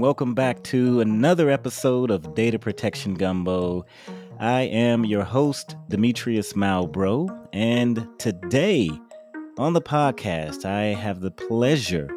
Welcome 0.00 0.32
back 0.32 0.62
to 0.62 1.00
another 1.00 1.50
episode 1.50 2.12
of 2.12 2.36
Data 2.36 2.56
Protection 2.56 3.14
Gumbo. 3.14 3.84
I 4.38 4.60
am 4.60 5.04
your 5.04 5.24
host, 5.24 5.74
Demetrius 5.88 6.52
Malbrough, 6.52 7.48
and 7.52 8.06
today 8.16 8.92
on 9.58 9.72
the 9.72 9.82
podcast, 9.82 10.64
I 10.64 10.94
have 10.94 11.18
the 11.18 11.32
pleasure 11.32 12.08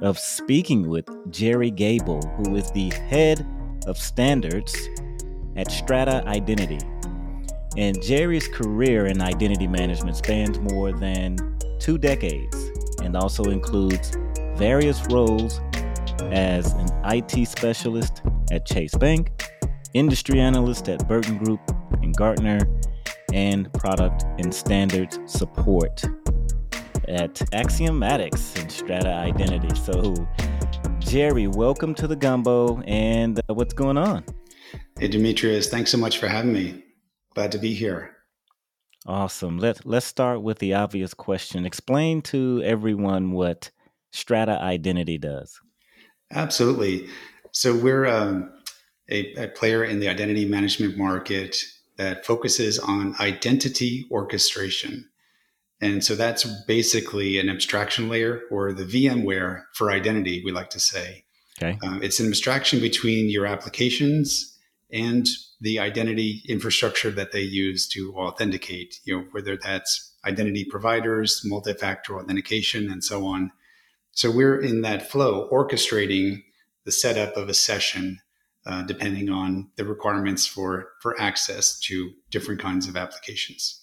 of 0.00 0.18
speaking 0.18 0.88
with 0.88 1.06
Gerry 1.30 1.70
Gebel, 1.70 2.22
who 2.38 2.56
is 2.56 2.70
the 2.70 2.88
head 2.88 3.46
of 3.86 3.98
standards 3.98 4.74
at 5.56 5.70
Strata 5.70 6.24
Identity. 6.26 6.80
And 7.76 8.02
Gerry's 8.02 8.48
career 8.48 9.04
in 9.04 9.20
identity 9.20 9.66
management 9.66 10.16
spans 10.16 10.58
more 10.58 10.90
than 10.90 11.36
two 11.80 11.98
decades 11.98 12.56
and 13.02 13.14
also 13.14 13.44
includes 13.50 14.16
various 14.56 15.04
roles 15.10 15.60
as 16.24 16.72
an 16.72 16.88
IT 17.04 17.46
specialist 17.46 18.22
at 18.50 18.66
Chase 18.66 18.94
Bank, 18.94 19.44
industry 19.94 20.40
analyst 20.40 20.88
at 20.88 21.06
Burton 21.08 21.38
Group 21.38 21.60
and 22.02 22.16
Gartner, 22.16 22.60
and 23.32 23.72
product 23.74 24.24
and 24.38 24.54
standards 24.54 25.18
support 25.26 26.02
at 27.08 27.34
Axiomatics 27.52 28.60
and 28.60 28.70
Strata 28.70 29.08
Identity. 29.08 29.74
So, 29.76 30.14
Gerry, 30.98 31.46
welcome 31.46 31.94
to 31.94 32.06
the 32.06 32.16
Gumbo, 32.16 32.80
and 32.82 33.38
uh, 33.48 33.54
what's 33.54 33.74
going 33.74 33.98
on? 33.98 34.24
Hey, 34.98 35.08
Demetrius, 35.08 35.68
thanks 35.68 35.90
so 35.90 35.98
much 35.98 36.18
for 36.18 36.28
having 36.28 36.52
me. 36.52 36.82
Glad 37.34 37.52
to 37.52 37.58
be 37.58 37.74
here. 37.74 38.16
Awesome. 39.06 39.58
Let 39.58 39.86
let's 39.86 40.06
start 40.06 40.42
with 40.42 40.58
the 40.58 40.74
obvious 40.74 41.14
question. 41.14 41.64
Explain 41.64 42.22
to 42.22 42.60
everyone 42.64 43.30
what 43.30 43.70
Strata 44.12 44.60
Identity 44.60 45.16
does. 45.16 45.60
Absolutely. 46.32 47.08
So 47.52 47.74
we're 47.74 48.06
um, 48.06 48.52
a, 49.10 49.32
a 49.34 49.48
player 49.48 49.84
in 49.84 50.00
the 50.00 50.08
identity 50.08 50.44
management 50.44 50.96
market 50.96 51.56
that 51.96 52.26
focuses 52.26 52.78
on 52.78 53.14
identity 53.20 54.06
orchestration. 54.10 55.08
And 55.80 56.02
so 56.02 56.14
that's 56.14 56.44
basically 56.66 57.38
an 57.38 57.48
abstraction 57.48 58.08
layer 58.08 58.42
or 58.50 58.72
the 58.72 58.84
VMware 58.84 59.64
for 59.74 59.90
identity, 59.90 60.42
we 60.44 60.52
like 60.52 60.70
to 60.70 60.80
say. 60.80 61.24
Okay. 61.62 61.78
Um, 61.82 62.02
it's 62.02 62.20
an 62.20 62.26
abstraction 62.26 62.80
between 62.80 63.30
your 63.30 63.46
applications 63.46 64.58
and 64.92 65.26
the 65.60 65.78
identity 65.78 66.42
infrastructure 66.48 67.10
that 67.10 67.32
they 67.32 67.40
use 67.40 67.88
to 67.88 68.14
authenticate, 68.16 69.00
you 69.04 69.16
know, 69.16 69.24
whether 69.32 69.56
that's 69.56 70.14
identity 70.24 70.64
providers, 70.64 71.42
multi-factor 71.44 72.18
authentication, 72.18 72.90
and 72.90 73.02
so 73.02 73.26
on. 73.26 73.50
So 74.16 74.30
we're 74.30 74.58
in 74.58 74.80
that 74.80 75.10
flow, 75.10 75.46
orchestrating 75.52 76.42
the 76.84 76.92
setup 76.92 77.36
of 77.36 77.50
a 77.50 77.54
session, 77.54 78.20
uh, 78.64 78.82
depending 78.82 79.28
on 79.28 79.68
the 79.76 79.84
requirements 79.84 80.46
for 80.46 80.88
for 81.02 81.20
access 81.20 81.78
to 81.80 82.12
different 82.30 82.60
kinds 82.60 82.88
of 82.88 82.96
applications. 82.96 83.82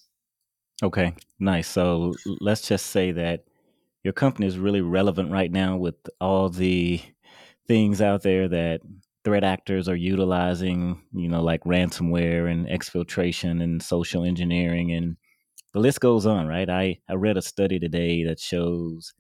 Okay, 0.82 1.14
nice. 1.40 1.68
So 1.68 2.14
let's 2.42 2.68
just 2.68 2.88
say 2.88 3.12
that 3.12 3.46
your 4.04 4.14
company 4.14 4.48
is 4.48 4.58
really 4.58 4.82
relevant 4.82 5.32
right 5.32 5.52
now 5.52 5.78
with 5.78 5.96
all 6.20 6.50
the 6.50 7.00
things 7.68 8.02
out 8.02 8.24
there 8.24 8.48
that 8.48 8.82
threat 9.24 9.44
actors 9.44 9.88
are 9.88 9.96
utilizing, 9.96 11.00
you 11.14 11.30
know, 11.30 11.44
like 11.44 11.64
ransomware 11.64 12.52
and 12.52 12.66
exfiltration 12.66 13.62
and 13.62 13.84
social 13.84 14.24
engineering 14.24 14.92
and 14.92 15.16
the 15.74 15.80
list 15.80 16.00
goes 16.02 16.26
on, 16.26 16.48
right? 16.48 16.70
I, 16.70 17.00
I 17.10 17.14
read 17.14 17.38
a 17.38 17.42
study 17.42 17.80
today 17.80 18.24
that 18.26 18.40
shows 18.40 19.14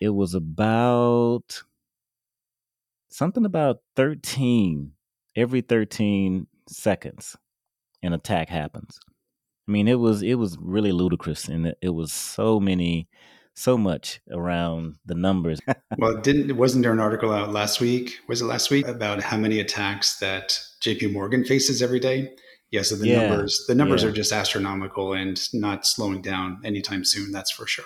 it 0.00 0.10
was 0.10 0.34
about 0.34 1.62
something 3.08 3.44
about 3.44 3.80
13 3.96 4.92
every 5.36 5.60
13 5.60 6.46
seconds 6.68 7.36
an 8.02 8.12
attack 8.12 8.48
happens. 8.48 8.98
I 9.66 9.70
mean, 9.70 9.88
it 9.88 9.98
was 9.98 10.22
it 10.22 10.34
was 10.34 10.56
really 10.60 10.92
ludicrous, 10.92 11.48
and 11.48 11.66
it, 11.66 11.78
it 11.82 11.90
was 11.90 12.12
so 12.12 12.58
many, 12.58 13.08
so 13.54 13.76
much 13.76 14.20
around 14.30 14.96
the 15.04 15.14
numbers. 15.14 15.60
well, 15.98 16.16
didn't 16.16 16.56
wasn't 16.56 16.84
there 16.84 16.92
an 16.92 17.00
article 17.00 17.32
out 17.32 17.52
last 17.52 17.80
week? 17.80 18.16
Was 18.28 18.40
it 18.40 18.46
last 18.46 18.70
week 18.70 18.88
about 18.88 19.22
how 19.22 19.36
many 19.36 19.60
attacks 19.60 20.18
that 20.18 20.58
J.P. 20.80 21.08
Morgan 21.08 21.44
faces 21.44 21.82
every 21.82 22.00
day? 22.00 22.32
Yeah, 22.70 22.82
so 22.82 22.96
the 22.96 23.08
yeah, 23.08 23.28
numbers 23.28 23.64
the 23.68 23.74
numbers 23.74 24.02
yeah. 24.02 24.08
are 24.08 24.12
just 24.12 24.32
astronomical 24.32 25.12
and 25.12 25.38
not 25.52 25.86
slowing 25.86 26.22
down 26.22 26.60
anytime 26.64 27.04
soon. 27.04 27.30
That's 27.32 27.50
for 27.50 27.66
sure. 27.66 27.84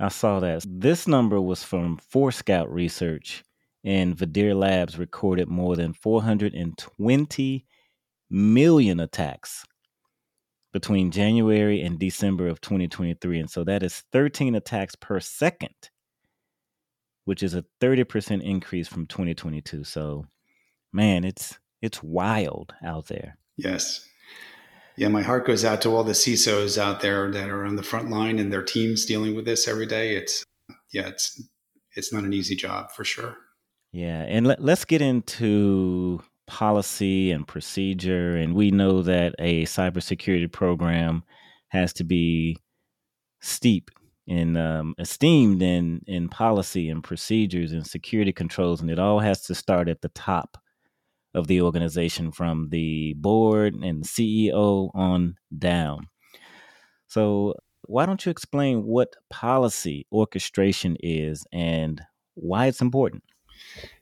I 0.00 0.08
saw 0.08 0.40
that. 0.40 0.64
This 0.66 1.08
number 1.08 1.40
was 1.40 1.64
from 1.64 1.96
Four 1.96 2.30
Forescout 2.30 2.72
Research, 2.72 3.44
and 3.84 4.16
Vedere 4.16 4.54
Labs 4.54 4.98
recorded 4.98 5.48
more 5.48 5.76
than 5.76 5.92
420 5.92 7.66
million 8.30 9.00
attacks 9.00 9.64
between 10.72 11.10
January 11.10 11.80
and 11.80 11.98
December 11.98 12.48
of 12.48 12.60
2023. 12.60 13.40
And 13.40 13.50
so 13.50 13.64
that 13.64 13.82
is 13.82 14.04
13 14.12 14.54
attacks 14.54 14.94
per 14.94 15.18
second, 15.18 15.90
which 17.24 17.42
is 17.42 17.54
a 17.54 17.64
30% 17.80 18.42
increase 18.42 18.86
from 18.86 19.06
2022. 19.06 19.84
So, 19.84 20.26
man, 20.92 21.24
it's 21.24 21.58
it's 21.80 22.02
wild 22.02 22.74
out 22.84 23.06
there. 23.06 23.38
Yes 23.56 24.08
yeah, 24.98 25.06
my 25.06 25.22
heart 25.22 25.46
goes 25.46 25.64
out 25.64 25.80
to 25.82 25.90
all 25.90 26.02
the 26.02 26.12
CISOs 26.12 26.76
out 26.76 27.00
there 27.00 27.30
that 27.30 27.48
are 27.50 27.64
on 27.64 27.76
the 27.76 27.84
front 27.84 28.10
line 28.10 28.40
and 28.40 28.52
their 28.52 28.64
teams 28.64 29.06
dealing 29.06 29.36
with 29.36 29.44
this 29.44 29.68
every 29.68 29.86
day. 29.86 30.16
It's 30.16 30.44
yeah, 30.92 31.06
it's 31.06 31.40
it's 31.94 32.12
not 32.12 32.24
an 32.24 32.32
easy 32.32 32.56
job 32.56 32.90
for 32.90 33.04
sure. 33.04 33.36
Yeah, 33.92 34.22
and 34.22 34.46
let, 34.46 34.62
let's 34.62 34.84
get 34.84 35.00
into 35.00 36.20
policy 36.48 37.30
and 37.30 37.46
procedure. 37.46 38.36
And 38.36 38.54
we 38.54 38.72
know 38.72 39.02
that 39.02 39.36
a 39.38 39.64
cybersecurity 39.66 40.50
program 40.50 41.22
has 41.68 41.92
to 41.94 42.04
be 42.04 42.58
steep 43.40 43.92
and 44.26 44.58
um, 44.58 44.96
esteemed 44.98 45.62
in 45.62 46.02
in 46.08 46.28
policy 46.28 46.88
and 46.88 47.04
procedures 47.04 47.70
and 47.70 47.86
security 47.86 48.32
controls, 48.32 48.80
and 48.80 48.90
it 48.90 48.98
all 48.98 49.20
has 49.20 49.42
to 49.42 49.54
start 49.54 49.88
at 49.88 50.00
the 50.00 50.08
top 50.08 50.58
of 51.34 51.46
the 51.46 51.60
organization 51.60 52.32
from 52.32 52.68
the 52.70 53.14
board 53.14 53.74
and 53.74 54.04
CEO 54.04 54.90
on 54.94 55.36
down. 55.56 56.08
So, 57.06 57.54
why 57.86 58.04
don't 58.04 58.24
you 58.26 58.30
explain 58.30 58.84
what 58.84 59.14
policy 59.30 60.06
orchestration 60.12 60.96
is 61.00 61.46
and 61.52 62.02
why 62.34 62.66
it's 62.66 62.82
important? 62.82 63.22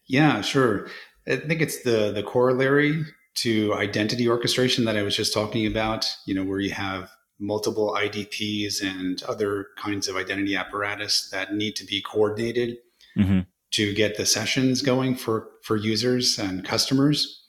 Yeah, 0.06 0.40
sure. 0.40 0.88
I 1.28 1.36
think 1.36 1.60
it's 1.60 1.82
the 1.82 2.12
the 2.12 2.22
corollary 2.22 3.04
to 3.36 3.74
identity 3.74 4.28
orchestration 4.28 4.84
that 4.86 4.96
I 4.96 5.02
was 5.02 5.16
just 5.16 5.34
talking 5.34 5.66
about, 5.66 6.06
you 6.26 6.34
know, 6.34 6.44
where 6.44 6.60
you 6.60 6.70
have 6.70 7.10
multiple 7.38 7.94
IDPs 7.96 8.82
and 8.82 9.22
other 9.24 9.66
kinds 9.76 10.08
of 10.08 10.16
identity 10.16 10.56
apparatus 10.56 11.28
that 11.30 11.54
need 11.54 11.76
to 11.76 11.84
be 11.84 12.00
coordinated. 12.00 12.78
Mm-hmm 13.16 13.40
to 13.72 13.94
get 13.94 14.16
the 14.16 14.26
sessions 14.26 14.82
going 14.82 15.14
for 15.14 15.48
for 15.62 15.76
users 15.76 16.38
and 16.38 16.64
customers. 16.64 17.44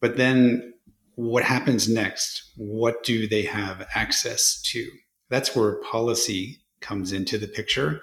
But 0.00 0.16
then 0.16 0.74
what 1.16 1.44
happens 1.44 1.88
next? 1.88 2.52
What 2.56 3.02
do 3.04 3.28
they 3.28 3.42
have 3.42 3.86
access 3.94 4.60
to? 4.72 4.88
That's 5.28 5.54
where 5.54 5.80
policy 5.82 6.58
comes 6.80 7.12
into 7.12 7.36
the 7.38 7.46
picture. 7.46 8.00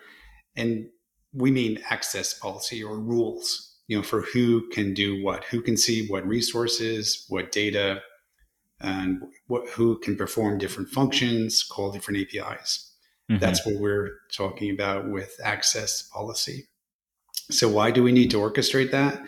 And 0.56 0.88
we 1.34 1.51
mean 1.51 1.79
access 1.90 2.34
policy 2.34 2.84
or 2.84 3.00
rules 3.00 3.75
you 3.88 3.97
know 3.97 4.03
for 4.03 4.22
who 4.22 4.67
can 4.69 4.94
do 4.94 5.23
what. 5.23 5.44
Who 5.46 5.62
can 5.62 5.78
see 5.78 6.07
what 6.07 6.28
resources 6.28 7.25
what 7.29 7.51
data 7.51 8.01
and 8.79 9.22
what, 9.47 9.67
who 9.69 9.97
can 10.00 10.16
perform 10.16 10.57
different 10.57 10.90
functions 10.90 11.63
call 11.63 11.91
different 11.91 12.19
apis 12.19 12.94
mm-hmm. 13.29 13.40
that's 13.40 13.66
what 13.66 13.75
we're 13.79 14.12
talking 14.31 14.72
about 14.72 15.09
with 15.09 15.35
access 15.44 16.03
policy 16.13 16.67
so 17.50 17.69
why 17.69 17.91
do 17.91 18.03
we 18.03 18.12
need 18.12 18.31
to 18.31 18.38
orchestrate 18.38 18.91
that? 18.91 19.22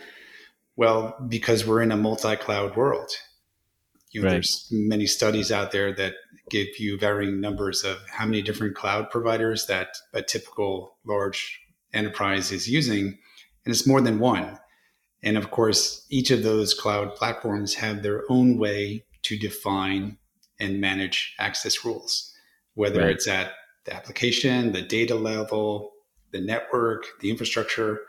Well, 0.76 1.16
because 1.28 1.66
we're 1.66 1.82
in 1.82 1.92
a 1.92 1.96
multi-cloud 1.96 2.76
world. 2.76 3.10
You 4.12 4.22
know, 4.22 4.26
right. 4.26 4.32
There's 4.32 4.68
many 4.70 5.06
studies 5.06 5.52
out 5.52 5.72
there 5.72 5.92
that 5.94 6.14
give 6.50 6.66
you 6.78 6.98
varying 6.98 7.40
numbers 7.40 7.84
of 7.84 7.98
how 8.08 8.26
many 8.26 8.42
different 8.42 8.74
cloud 8.74 9.10
providers 9.10 9.66
that 9.66 9.88
a 10.12 10.22
typical 10.22 10.96
large 11.06 11.60
enterprise 11.94 12.50
is 12.50 12.68
using, 12.68 13.18
and 13.64 13.72
it's 13.72 13.86
more 13.86 14.00
than 14.00 14.18
one. 14.18 14.58
And 15.22 15.36
of 15.36 15.50
course, 15.50 16.06
each 16.10 16.30
of 16.30 16.42
those 16.42 16.74
cloud 16.74 17.14
platforms 17.14 17.74
have 17.74 18.02
their 18.02 18.24
own 18.28 18.58
way 18.58 19.04
to 19.22 19.38
define 19.38 20.18
and 20.58 20.80
manage 20.80 21.34
access 21.38 21.84
rules, 21.84 22.32
whether 22.74 23.00
right. 23.00 23.10
it's 23.10 23.28
at 23.28 23.52
the 23.84 23.94
application, 23.94 24.72
the 24.72 24.82
data 24.82 25.14
level, 25.14 25.92
the 26.32 26.40
network, 26.40 27.06
the 27.20 27.30
infrastructure, 27.30 28.00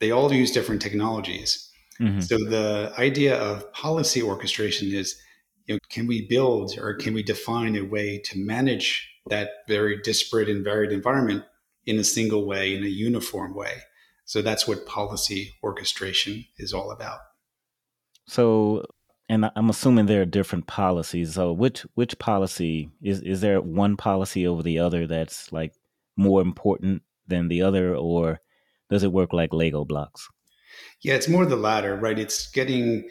they 0.00 0.10
all 0.10 0.32
use 0.32 0.52
different 0.52 0.82
technologies. 0.82 1.70
Mm-hmm. 2.00 2.20
So 2.20 2.36
the 2.36 2.92
idea 2.98 3.38
of 3.38 3.72
policy 3.72 4.22
orchestration 4.22 4.92
is, 4.92 5.16
you 5.66 5.74
know, 5.74 5.78
can 5.88 6.06
we 6.06 6.26
build 6.28 6.78
or 6.78 6.94
can 6.94 7.14
we 7.14 7.22
define 7.22 7.76
a 7.76 7.82
way 7.82 8.18
to 8.18 8.38
manage 8.38 9.08
that 9.28 9.50
very 9.66 10.00
disparate 10.02 10.48
and 10.48 10.62
varied 10.62 10.92
environment 10.92 11.44
in 11.86 11.98
a 11.98 12.04
single 12.04 12.46
way, 12.46 12.74
in 12.74 12.84
a 12.84 12.88
uniform 12.88 13.54
way? 13.54 13.78
So 14.24 14.42
that's 14.42 14.68
what 14.68 14.86
policy 14.86 15.54
orchestration 15.62 16.44
is 16.58 16.72
all 16.72 16.90
about. 16.90 17.20
So, 18.26 18.84
and 19.28 19.50
I'm 19.56 19.70
assuming 19.70 20.06
there 20.06 20.22
are 20.22 20.26
different 20.26 20.66
policies. 20.66 21.34
So, 21.34 21.52
which 21.52 21.86
which 21.94 22.18
policy 22.18 22.90
is 23.02 23.20
is 23.22 23.40
there 23.40 23.60
one 23.60 23.96
policy 23.96 24.46
over 24.46 24.62
the 24.62 24.80
other 24.80 25.06
that's 25.06 25.52
like 25.52 25.74
more 26.16 26.42
important 26.42 27.02
than 27.26 27.48
the 27.48 27.62
other, 27.62 27.94
or 27.94 28.40
does 28.90 29.02
it 29.02 29.12
work 29.12 29.32
like 29.32 29.52
Lego 29.52 29.84
blocks? 29.84 30.28
Yeah, 31.02 31.14
it's 31.14 31.28
more 31.28 31.46
the 31.46 31.56
latter, 31.56 31.96
right? 31.96 32.18
It's 32.18 32.50
getting 32.50 33.08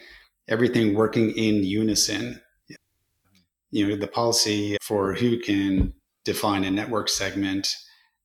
everything 0.47 0.93
working 0.93 1.31
in 1.31 1.63
unison. 1.63 2.41
You 3.71 3.87
know, 3.87 3.95
the 3.95 4.07
policy 4.07 4.77
for 4.81 5.13
who 5.13 5.39
can 5.39 5.93
define 6.23 6.63
a 6.63 6.71
network 6.71 7.09
segment 7.09 7.75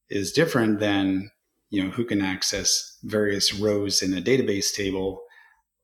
is 0.09 0.33
different 0.33 0.81
than 0.81 1.31
you 1.71 1.83
know 1.83 1.91
who 1.91 2.05
can 2.05 2.21
access 2.21 2.99
various 3.05 3.55
rows 3.55 4.03
in 4.03 4.17
a 4.17 4.23
database 4.23 4.73
table, 4.73 5.23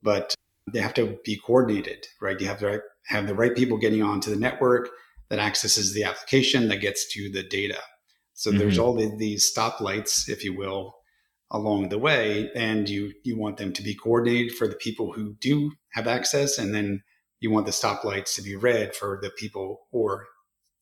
but 0.02 0.34
they 0.72 0.80
have 0.80 0.94
to 0.94 1.18
be 1.24 1.40
coordinated, 1.46 2.06
right? 2.20 2.40
You 2.40 2.48
have 2.48 2.58
to 2.60 2.80
have 3.06 3.26
the 3.26 3.34
right 3.34 3.54
people 3.54 3.78
getting 3.78 4.02
onto 4.02 4.30
the 4.30 4.40
network 4.40 4.90
that 5.28 5.38
accesses 5.38 5.94
the 5.94 6.04
application 6.04 6.68
that 6.68 6.80
gets 6.80 7.12
to 7.14 7.30
the 7.30 7.42
data. 7.42 7.78
So 8.34 8.50
mm-hmm. 8.50 8.58
there's 8.58 8.78
all 8.78 9.00
of 9.00 9.18
these 9.18 9.52
stoplights, 9.52 10.28
if 10.28 10.44
you 10.44 10.56
will, 10.56 10.95
along 11.50 11.88
the 11.88 11.98
way, 11.98 12.50
and 12.54 12.88
you 12.88 13.12
you 13.22 13.38
want 13.38 13.56
them 13.56 13.72
to 13.72 13.82
be 13.82 13.94
coordinated 13.94 14.56
for 14.56 14.66
the 14.66 14.74
people 14.74 15.12
who 15.12 15.34
do 15.40 15.72
have 15.92 16.06
access, 16.06 16.58
and 16.58 16.74
then 16.74 17.02
you 17.40 17.50
want 17.50 17.66
the 17.66 17.72
stoplights 17.72 18.34
to 18.34 18.42
be 18.42 18.56
red 18.56 18.94
for 18.94 19.18
the 19.22 19.30
people 19.30 19.86
or 19.92 20.26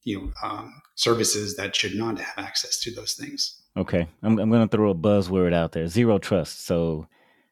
you 0.05 0.19
know 0.19 0.33
um, 0.43 0.83
services 0.95 1.57
that 1.57 1.75
should 1.75 1.95
not 1.95 2.19
have 2.19 2.45
access 2.45 2.81
to 2.81 2.95
those 2.95 3.15
things. 3.15 3.63
Okay, 3.77 4.07
I'm 4.23 4.39
I'm 4.39 4.51
going 4.51 4.67
to 4.67 4.77
throw 4.77 4.91
a 4.91 4.95
buzzword 4.95 5.53
out 5.53 5.73
there: 5.73 5.87
zero 5.87 6.19
trust. 6.19 6.67
So 6.67 7.07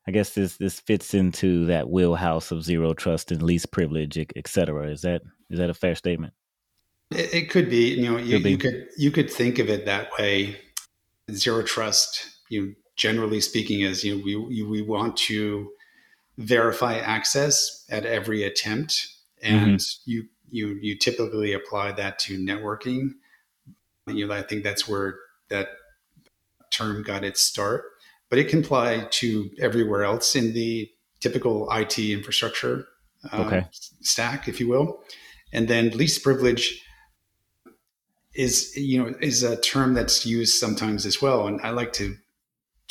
I 0.06 0.11
guess 0.11 0.35
this 0.35 0.56
this 0.56 0.81
fits 0.81 1.15
into 1.15 1.67
that 1.67 1.91
wheelhouse 1.91 2.50
of 2.50 2.65
zero 2.65 2.94
trust 2.94 3.31
and 3.31 3.43
least 3.43 3.70
privilege, 3.70 4.19
et 4.19 4.49
cetera. 4.49 4.88
Is 4.88 5.03
that 5.03 5.23
is 5.50 5.58
that 5.58 5.70
a 5.70 5.75
fair 5.75 5.94
statement? 5.94 6.32
It, 7.11 7.35
it 7.35 7.50
could 7.50 7.69
be. 7.69 7.94
You 7.94 8.11
know, 8.11 8.17
you, 8.19 8.37
could 8.37 8.43
be. 8.43 8.50
you 8.50 8.58
could 8.58 8.88
you 8.97 9.11
could 9.11 9.31
think 9.31 9.58
of 9.58 9.69
it 9.69 9.85
that 9.87 10.11
way. 10.19 10.56
Zero 11.31 11.62
trust. 11.62 12.26
You 12.50 12.67
know, 12.67 12.73
generally 12.97 13.41
speaking, 13.41 13.81
is 13.81 14.05
you 14.05 14.17
know 14.17 14.23
we 14.25 14.62
we 14.62 14.83
want 14.83 15.17
to 15.17 15.71
verify 16.39 16.97
access 16.97 17.85
at 17.91 18.06
every 18.06 18.43
attempt, 18.44 19.09
and 19.43 19.79
mm-hmm. 19.79 20.11
you 20.11 20.25
you 20.50 20.69
you 20.81 20.97
typically 20.97 21.53
apply 21.53 21.93
that 21.93 22.19
to 22.21 22.39
networking. 22.39 23.11
You 24.06 24.27
know, 24.27 24.35
I 24.35 24.43
think 24.43 24.65
that's 24.65 24.89
where 24.89 25.17
that 25.49 25.69
term 26.71 27.03
got 27.03 27.23
its 27.23 27.41
start 27.41 27.85
but 28.33 28.39
it 28.39 28.49
can 28.49 28.61
apply 28.61 29.06
to 29.11 29.50
everywhere 29.61 30.05
else 30.05 30.35
in 30.35 30.55
the 30.55 30.91
typical 31.21 31.71
IT 31.71 31.99
infrastructure 31.99 32.89
uh, 33.31 33.43
okay. 33.43 33.67
stack, 34.00 34.49
if 34.49 34.59
you 34.59 34.67
will. 34.67 35.05
And 35.53 35.69
then 35.69 35.91
least 35.91 36.23
privilege 36.23 36.83
is 38.33 38.75
you 38.75 38.99
know 38.99 39.15
is 39.21 39.43
a 39.43 39.61
term 39.61 39.93
that's 39.93 40.25
used 40.25 40.55
sometimes 40.55 41.05
as 41.05 41.21
well, 41.21 41.47
and 41.47 41.61
I 41.61 41.73
like 41.73 41.93
to 41.93 42.17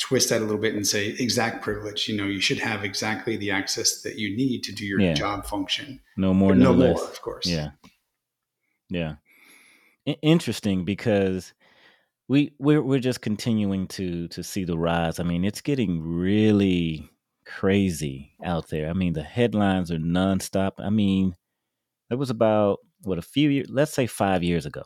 twist 0.02 0.30
that 0.30 0.40
a 0.40 0.44
little 0.44 0.60
bit 0.60 0.74
and 0.74 0.86
say 0.86 1.08
exact 1.18 1.62
privilege. 1.62 2.08
You 2.08 2.16
know, 2.16 2.26
you 2.26 2.40
should 2.40 2.58
have 2.58 2.84
exactly 2.84 3.36
the 3.36 3.52
access 3.52 4.02
that 4.02 4.18
you 4.18 4.36
need 4.36 4.64
to 4.64 4.72
do 4.72 4.84
your 4.84 5.00
yeah. 5.00 5.14
job 5.14 5.46
function. 5.46 6.00
No 6.16 6.34
more, 6.34 6.54
no, 6.56 6.72
no 6.72 6.78
less. 6.78 6.96
more, 6.98 7.08
of 7.08 7.22
course. 7.22 7.46
Yeah, 7.46 7.70
yeah. 8.90 9.14
I- 10.06 10.18
interesting 10.20 10.84
because 10.84 11.54
we 12.28 12.52
we're 12.58 12.82
we're 12.82 12.98
just 12.98 13.20
continuing 13.20 13.86
to 13.88 14.26
to 14.28 14.42
see 14.42 14.64
the 14.64 14.76
rise. 14.76 15.20
I 15.20 15.22
mean, 15.22 15.44
it's 15.44 15.60
getting 15.60 16.02
really 16.02 17.08
crazy 17.46 18.32
out 18.44 18.70
there. 18.70 18.90
I 18.90 18.94
mean, 18.94 19.12
the 19.12 19.22
headlines 19.22 19.92
are 19.92 19.98
nonstop. 19.98 20.72
I 20.78 20.90
mean, 20.90 21.36
it 22.10 22.16
was 22.16 22.30
about 22.30 22.80
what 23.02 23.18
a 23.18 23.22
few 23.22 23.50
years, 23.50 23.68
let's 23.70 23.92
say 23.92 24.06
five 24.06 24.42
years 24.42 24.66
ago, 24.66 24.82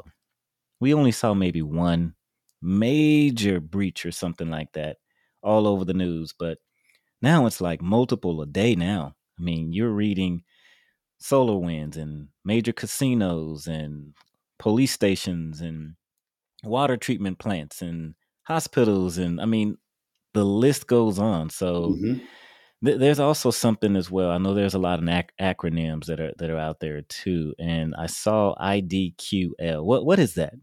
we 0.79 0.93
only 0.93 1.13
saw 1.13 1.33
maybe 1.33 1.63
one 1.63 2.15
major 2.61 3.61
breach 3.61 4.05
or 4.05 4.13
something 4.13 4.51
like 4.51 4.73
that 4.73 4.97
all 5.47 5.67
over 5.67 5.85
the 5.85 5.95
news. 5.95 6.35
But 6.39 6.59
now 7.23 7.47
it's 7.47 7.61
like 7.61 7.81
multiple 7.81 8.43
a 8.43 8.47
day 8.47 8.75
now. 8.75 9.15
I 9.39 9.43
mean, 9.43 9.73
you're 9.73 9.91
reading 9.91 10.43
SolarWinds 11.23 11.97
and 11.97 12.29
major 12.45 12.73
casinos 12.73 13.67
and 13.67 14.13
police 14.59 14.93
stations 14.93 15.61
and 15.61 15.95
water 16.65 16.97
treatment 16.97 17.39
plants 17.39 17.83
and 17.83 18.15
hospitals 18.45 19.19
and 19.19 19.41
i 19.41 19.45
mean 19.45 19.77
the 20.35 20.45
list 20.45 20.87
goes 20.87 21.19
on 21.19 21.51
so 21.51 21.95
mm-hmm. 21.97 22.19
th- 22.85 22.99
there's 22.99 23.21
also 23.21 23.51
something 23.51 23.97
as 23.97 24.11
well 24.11 24.31
i 24.31 24.39
know 24.39 24.55
there's 24.55 24.75
a 24.75 24.79
lot 24.79 24.99
of 24.99 25.09
ac- 25.09 25.29
acronyms 25.41 26.07
that 26.07 26.21
are 26.21 26.33
that 26.39 26.51
are 26.51 26.59
out 26.59 26.81
there 26.81 27.03
too 27.03 27.55
and 27.59 27.95
i 27.97 28.07
saw 28.07 28.55
idql 28.61 29.85
what 29.85 30.05
what 30.05 30.19
is 30.19 30.35
that 30.35 30.55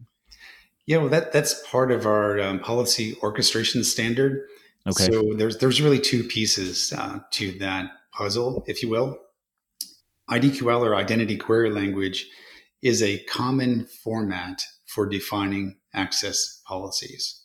yeah 0.86 0.96
well 0.96 1.08
that 1.08 1.32
that's 1.32 1.62
part 1.68 1.92
of 1.92 2.06
our 2.06 2.40
um, 2.40 2.58
policy 2.58 3.16
orchestration 3.22 3.84
standard 3.84 4.46
okay 4.86 5.10
so 5.10 5.34
there's 5.34 5.58
there's 5.58 5.80
really 5.80 6.00
two 6.00 6.24
pieces 6.24 6.92
uh, 6.96 7.18
to 7.30 7.52
that 7.58 7.90
puzzle 8.12 8.64
if 8.66 8.82
you 8.82 8.88
will 8.88 9.18
idql 10.30 10.80
or 10.80 10.94
identity 10.94 11.36
query 11.36 11.70
language 11.70 12.26
is 12.84 13.02
a 13.02 13.18
common 13.24 13.86
format 13.86 14.62
for 14.86 15.06
defining 15.06 15.76
access 15.94 16.60
policies. 16.66 17.42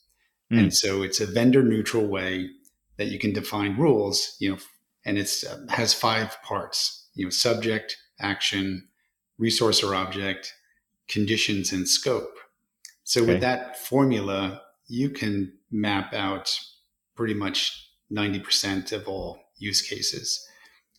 Mm. 0.52 0.60
And 0.60 0.74
so 0.74 1.02
it's 1.02 1.22
a 1.22 1.26
vendor 1.26 1.64
neutral 1.64 2.06
way 2.06 2.50
that 2.98 3.08
you 3.08 3.18
can 3.18 3.34
define 3.34 3.78
rules, 3.78 4.36
you 4.40 4.52
know, 4.52 4.58
and 5.06 5.18
it's 5.18 5.46
uh, 5.46 5.58
has 5.70 5.94
five 5.94 6.38
parts, 6.44 7.08
you 7.14 7.26
know, 7.26 7.30
subject, 7.30 7.96
action, 8.20 8.90
resource 9.38 9.82
or 9.82 9.96
object, 9.96 10.54
conditions 11.08 11.72
and 11.72 11.88
scope. 11.88 12.36
So 13.06 13.22
okay. 13.22 13.32
with 13.32 13.42
that 13.42 13.78
formula, 13.78 14.62
you 14.88 15.10
can 15.10 15.54
map 15.72 16.14
out 16.14 16.54
pretty 17.20 17.34
much 17.34 17.92
90% 18.14 18.94
of 18.94 19.06
all 19.06 19.38
use 19.58 19.82
cases. 19.82 20.48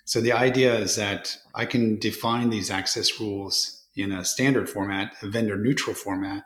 So 0.05 0.20
the 0.20 0.32
idea 0.32 0.75
is 0.76 0.96
that 0.96 1.34
I 1.55 1.64
can 1.64 1.99
define 1.99 2.50
these 2.50 2.70
access 2.70 3.19
rules 3.19 3.87
in 3.96 4.12
a 4.12 4.22
standard 4.22 4.69
format, 4.69 5.14
a 5.22 5.28
vendor 5.28 5.56
neutral 5.56 5.96
format, 5.96 6.43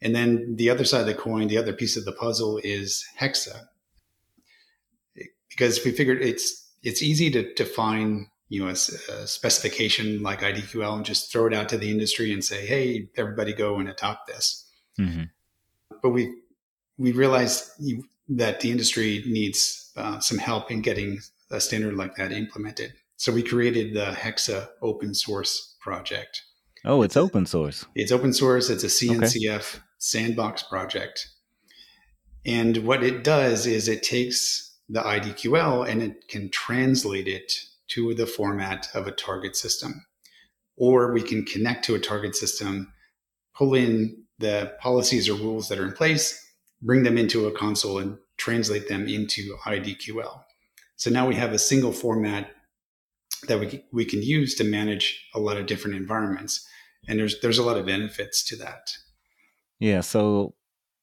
and 0.00 0.16
then 0.16 0.56
the 0.56 0.70
other 0.70 0.86
side 0.86 1.02
of 1.02 1.06
the 1.06 1.14
coin, 1.14 1.48
the 1.48 1.58
other 1.58 1.74
piece 1.74 1.98
of 1.98 2.06
the 2.06 2.12
puzzle 2.12 2.60
is 2.64 3.04
Hexa. 3.20 3.66
Because 5.50 5.84
we 5.84 5.90
figured 5.90 6.22
it's 6.22 6.70
it's 6.82 7.02
easy 7.02 7.30
to 7.30 7.52
define 7.52 8.28
you 8.48 8.64
know 8.64 8.68
a, 8.68 8.72
a, 8.72 9.26
specification 9.26 10.22
like 10.22 10.40
IDQL 10.40 10.96
and 10.96 11.04
just 11.04 11.30
throw 11.30 11.46
it 11.46 11.52
out 11.52 11.68
to 11.68 11.76
the 11.76 11.90
industry 11.90 12.32
and 12.32 12.42
say, 12.42 12.64
hey, 12.64 13.10
everybody 13.18 13.52
go 13.52 13.78
and 13.78 13.90
adopt 13.90 14.28
this. 14.28 14.66
Mm-hmm. 14.98 15.24
But 16.02 16.10
we 16.10 16.34
we 16.96 17.12
realized 17.12 17.70
that 18.28 18.60
the 18.60 18.70
industry 18.70 19.22
needs 19.26 19.90
uh, 19.96 20.18
some 20.20 20.38
help 20.38 20.70
in 20.70 20.80
getting 20.80 21.20
a 21.50 21.60
standard 21.60 21.94
like 21.94 22.16
that 22.16 22.32
implemented. 22.32 22.94
So 23.16 23.32
we 23.32 23.42
created 23.42 23.94
the 23.94 24.06
Hexa 24.06 24.68
open 24.80 25.14
source 25.14 25.76
project. 25.80 26.42
Oh, 26.84 27.02
it's, 27.02 27.16
open 27.16 27.46
source. 27.46 27.84
It's 27.94 28.10
open 28.10 28.32
source. 28.32 28.70
It's 28.70 28.84
a 28.84 28.88
CNCF 28.88 29.74
okay 29.74 29.82
sandbox 30.02 30.64
project. 30.64 31.28
And 32.44 32.78
what 32.78 33.04
it 33.04 33.22
does 33.22 33.66
is 33.66 33.86
it 33.86 34.02
takes 34.02 34.76
the 34.88 35.00
IDQL 35.00 35.88
and 35.88 36.02
it 36.02 36.26
can 36.28 36.50
translate 36.50 37.28
it 37.28 37.52
to 37.88 38.12
the 38.12 38.26
format 38.26 38.88
of 38.94 39.06
a 39.06 39.12
target 39.12 39.54
system. 39.54 40.04
Or 40.76 41.12
we 41.12 41.22
can 41.22 41.44
connect 41.44 41.84
to 41.84 41.94
a 41.94 42.00
target 42.00 42.34
system, 42.34 42.92
pull 43.54 43.74
in 43.74 44.24
the 44.40 44.74
policies 44.80 45.28
or 45.28 45.34
rules 45.34 45.68
that 45.68 45.78
are 45.78 45.86
in 45.86 45.92
place, 45.92 46.41
bring 46.82 47.04
them 47.04 47.16
into 47.16 47.46
a 47.46 47.52
console 47.52 47.98
and 47.98 48.18
translate 48.36 48.88
them 48.88 49.06
into 49.06 49.56
IDQL. 49.64 50.42
So 50.96 51.10
now 51.10 51.26
we 51.26 51.34
have 51.36 51.52
a 51.52 51.58
single 51.58 51.92
format 51.92 52.50
that 53.48 53.58
we, 53.58 53.84
we 53.92 54.04
can 54.04 54.22
use 54.22 54.54
to 54.56 54.64
manage 54.64 55.28
a 55.34 55.40
lot 55.40 55.56
of 55.56 55.66
different 55.66 55.96
environments. 55.96 56.66
And 57.08 57.18
there's, 57.18 57.40
there's 57.40 57.58
a 57.58 57.62
lot 57.62 57.76
of 57.76 57.86
benefits 57.86 58.44
to 58.44 58.56
that. 58.56 58.96
Yeah. 59.78 60.00
So 60.00 60.54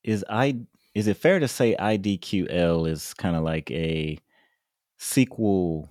is 0.04 0.24
I 0.30 0.60
is 0.96 1.08
it 1.08 1.18
fair 1.18 1.40
to 1.40 1.48
say 1.48 1.76
IDQL 1.80 2.90
is 2.90 3.14
kind 3.14 3.36
of 3.36 3.44
like 3.44 3.70
a 3.72 4.18
SQL 5.00 5.88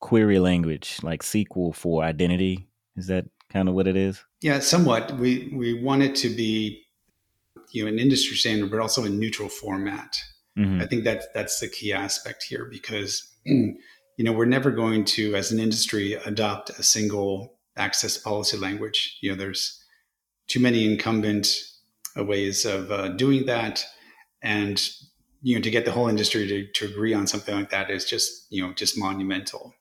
query 0.00 0.38
language, 0.38 0.98
like 1.02 1.22
SQL 1.22 1.74
for 1.74 2.02
identity? 2.02 2.68
Is 2.96 3.06
that 3.06 3.26
kind 3.50 3.68
of 3.68 3.74
what 3.74 3.86
it 3.86 3.96
is? 3.96 4.22
Yeah, 4.42 4.60
somewhat. 4.60 5.12
We 5.18 5.52
we 5.54 5.80
want 5.80 6.02
it 6.02 6.14
to 6.16 6.28
be 6.28 6.84
you 7.72 7.84
know 7.84 7.88
an 7.88 7.98
industry 7.98 8.36
standard, 8.36 8.70
but 8.70 8.80
also 8.80 9.04
a 9.04 9.08
neutral 9.08 9.48
format. 9.48 10.16
Mm-hmm. 10.58 10.80
I 10.80 10.86
think 10.86 11.04
that 11.04 11.32
that's 11.34 11.60
the 11.60 11.68
key 11.68 11.92
aspect 11.92 12.42
here 12.42 12.66
because 12.70 13.32
you 13.44 13.76
know 14.18 14.32
we're 14.32 14.46
never 14.46 14.70
going 14.70 15.04
to, 15.06 15.34
as 15.34 15.52
an 15.52 15.60
industry, 15.60 16.14
adopt 16.14 16.70
a 16.70 16.82
single 16.82 17.58
access 17.76 18.18
policy 18.18 18.56
language. 18.56 19.18
You 19.20 19.30
know, 19.30 19.36
there's 19.36 19.82
too 20.48 20.60
many 20.60 20.90
incumbent 20.90 21.48
uh, 22.18 22.24
ways 22.24 22.64
of 22.64 22.90
uh, 22.90 23.08
doing 23.08 23.46
that. 23.46 23.84
And 24.42 24.82
you 25.42 25.54
know, 25.54 25.62
to 25.62 25.70
get 25.70 25.84
the 25.84 25.92
whole 25.92 26.08
industry 26.08 26.46
to, 26.48 26.66
to 26.72 26.92
agree 26.92 27.14
on 27.14 27.26
something 27.26 27.54
like 27.54 27.70
that 27.70 27.90
is 27.90 28.04
just, 28.04 28.46
you 28.50 28.66
know, 28.66 28.72
just 28.72 28.98
monumental. 28.98 29.74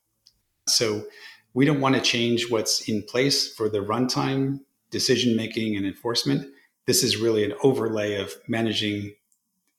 So 0.68 1.06
we 1.54 1.66
don't 1.66 1.82
want 1.82 1.96
to 1.96 2.02
change 2.02 2.52
what's 2.52 2.88
in 2.88 3.02
place 3.02 3.52
for 3.54 3.70
the 3.70 3.80
runtime, 3.80 4.60
decision 4.92 5.36
making, 5.36 5.76
and 5.76 5.86
enforcement. 5.86 6.48
This 6.88 7.04
is 7.04 7.18
really 7.18 7.44
an 7.44 7.54
overlay 7.62 8.16
of 8.16 8.34
managing 8.48 9.14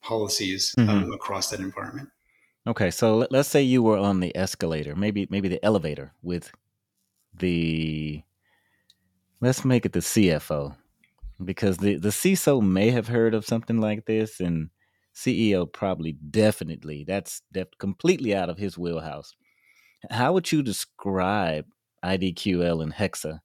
policies 0.02 0.74
mm-hmm. 0.78 0.88
um, 0.88 1.12
across 1.12 1.50
that 1.50 1.60
environment. 1.60 2.10
Okay, 2.66 2.90
so 2.90 3.26
let's 3.30 3.48
say 3.48 3.62
you 3.62 3.82
were 3.82 3.96
on 3.96 4.20
the 4.20 4.36
escalator, 4.36 4.94
maybe 4.94 5.26
maybe 5.30 5.48
the 5.48 5.64
elevator 5.64 6.12
with 6.22 6.52
the 7.34 8.22
let's 9.40 9.64
make 9.64 9.86
it 9.86 9.92
the 9.92 10.00
CFO 10.00 10.76
because 11.42 11.78
the 11.78 11.96
the 11.96 12.10
CISO 12.10 12.60
may 12.60 12.90
have 12.90 13.08
heard 13.08 13.34
of 13.34 13.46
something 13.46 13.80
like 13.80 14.04
this 14.04 14.40
and 14.40 14.68
CEO 15.14 15.70
probably 15.70 16.12
definitely 16.12 17.04
that's 17.04 17.42
def- 17.52 17.78
completely 17.78 18.34
out 18.34 18.50
of 18.50 18.58
his 18.58 18.76
wheelhouse. 18.76 19.34
How 20.10 20.32
would 20.32 20.52
you 20.52 20.62
describe 20.62 21.64
IDQL 22.04 22.82
and 22.82 22.92
Hexa 22.92 23.40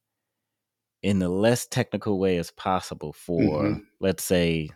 in 1.03 1.19
the 1.19 1.29
less 1.29 1.67
technical 1.67 2.17
way 2.17 2.37
as 2.37 2.49
possible 2.51 3.13
for 3.13 3.41
mm-hmm. 3.41 3.79
let's 3.99 4.23
say 4.23 4.69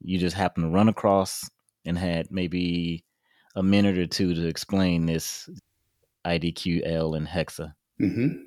you 0.00 0.18
just 0.18 0.36
happen 0.36 0.64
to 0.64 0.68
run 0.68 0.88
across 0.88 1.48
and 1.84 1.96
had 1.96 2.30
maybe 2.30 3.04
a 3.54 3.62
minute 3.62 3.96
or 3.96 4.06
two 4.06 4.34
to 4.34 4.46
explain 4.46 5.06
this 5.06 5.48
IDQL 6.26 7.16
and 7.16 7.26
Hexa? 7.26 7.72
Mm-hmm. 8.00 8.42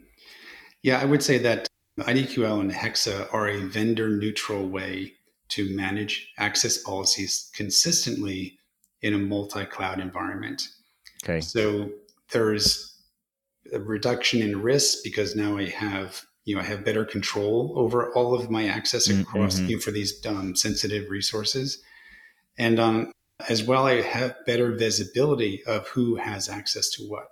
Yeah, 0.83 0.99
I 0.99 1.05
would 1.05 1.23
say 1.23 1.37
that 1.39 1.67
IDQL 1.99 2.59
and 2.59 2.71
Hexa 2.71 3.33
are 3.33 3.47
a 3.47 3.61
vendor 3.61 4.09
neutral 4.09 4.67
way 4.67 5.13
to 5.49 5.75
manage 5.75 6.31
access 6.37 6.77
policies 6.77 7.49
consistently 7.55 8.57
in 9.01 9.13
a 9.13 9.17
multi 9.17 9.65
cloud 9.65 9.99
environment. 9.99 10.67
Okay. 11.23 11.39
So 11.39 11.89
there's 12.31 12.99
a 13.73 13.79
reduction 13.79 14.41
in 14.41 14.61
risk 14.61 14.99
because 15.03 15.35
now 15.35 15.57
I 15.57 15.65
have 15.69 16.21
you 16.45 16.55
know 16.55 16.61
I 16.61 16.65
have 16.65 16.85
better 16.85 17.03
control 17.03 17.73
over 17.75 18.13
all 18.13 18.33
of 18.33 18.49
my 18.49 18.67
access 18.67 19.07
mm, 19.07 19.21
across 19.21 19.57
mm-hmm. 19.57 19.69
you 19.69 19.75
know, 19.75 19.81
for 19.81 19.91
these 19.91 20.25
um, 20.25 20.55
sensitive 20.55 21.09
resources, 21.09 21.83
and 22.57 22.79
um, 22.79 23.11
as 23.49 23.63
well 23.63 23.85
I 23.85 24.01
have 24.01 24.35
better 24.45 24.71
visibility 24.71 25.63
of 25.65 25.87
who 25.89 26.15
has 26.15 26.47
access 26.47 26.89
to 26.91 27.03
what. 27.03 27.27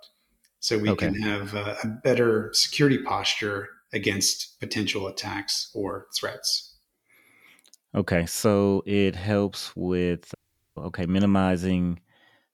So 0.60 0.78
we 0.78 0.90
okay. 0.90 1.06
can 1.06 1.20
have 1.22 1.54
a, 1.54 1.76
a 1.82 1.86
better 1.86 2.50
security 2.52 2.98
posture 2.98 3.68
against 3.92 4.58
potential 4.60 5.06
attacks 5.06 5.70
or 5.74 6.06
threats. 6.18 6.74
Okay, 7.94 8.26
so 8.26 8.82
it 8.86 9.14
helps 9.14 9.74
with 9.76 10.34
okay 10.76 11.06
minimizing 11.06 12.00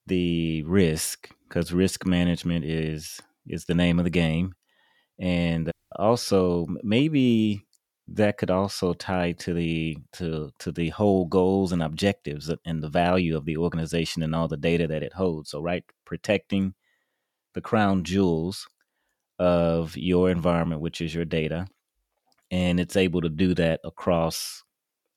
the 0.07 0.63
risk 0.65 1.31
because 1.49 1.73
risk 1.73 2.05
management 2.05 2.65
is 2.65 3.21
is 3.47 3.65
the 3.65 3.75
name 3.75 3.99
of 3.99 4.05
the 4.05 4.11
game, 4.11 4.55
and 5.19 5.71
also 5.97 6.67
maybe 6.83 7.67
that 8.09 8.39
could 8.39 8.51
also 8.51 8.93
tie 8.93 9.33
to 9.33 9.55
the 9.55 9.97
to 10.13 10.51
to 10.59 10.73
the 10.73 10.89
whole 10.91 11.27
goals 11.27 11.73
and 11.73 11.83
objectives 11.83 12.51
and 12.65 12.83
the 12.83 12.89
value 12.89 13.37
of 13.37 13.45
the 13.45 13.57
organization 13.57 14.23
and 14.23 14.35
all 14.35 14.49
the 14.49 14.57
data 14.57 14.87
that 14.87 15.03
it 15.03 15.13
holds. 15.13 15.51
So 15.51 15.61
right, 15.61 15.85
protecting 16.05 16.75
the 17.55 17.61
crown 17.61 18.05
jewels 18.05 18.69
of 19.39 19.97
your 19.97 20.31
environment, 20.31 20.81
which 20.81 21.01
is 21.01 21.15
your 21.15 21.25
data, 21.25 21.67
and 22.51 22.81
it's 22.81 22.97
able 22.97 23.21
to 23.23 23.29
do 23.29 23.55
that 23.55 23.81
across 23.85 24.63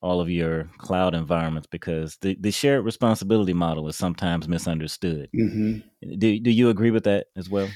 all 0.02 0.20
of 0.20 0.30
your 0.30 0.66
cloud 0.78 1.16
environments 1.16 1.68
because 1.72 2.18
the, 2.22 2.38
the 2.40 2.52
shared 2.52 2.84
responsibility 2.84 3.54
model 3.54 3.88
is 3.88 3.96
sometimes 3.96 4.48
misunderstood. 4.50 5.30
Mm-hmm. 5.34 6.18
Do, 6.18 6.40
do 6.40 6.52
you 6.52 6.70
agree 6.70 6.92
with 6.92 7.06
that 7.06 7.28
as 7.38 7.50
well? 7.50 7.70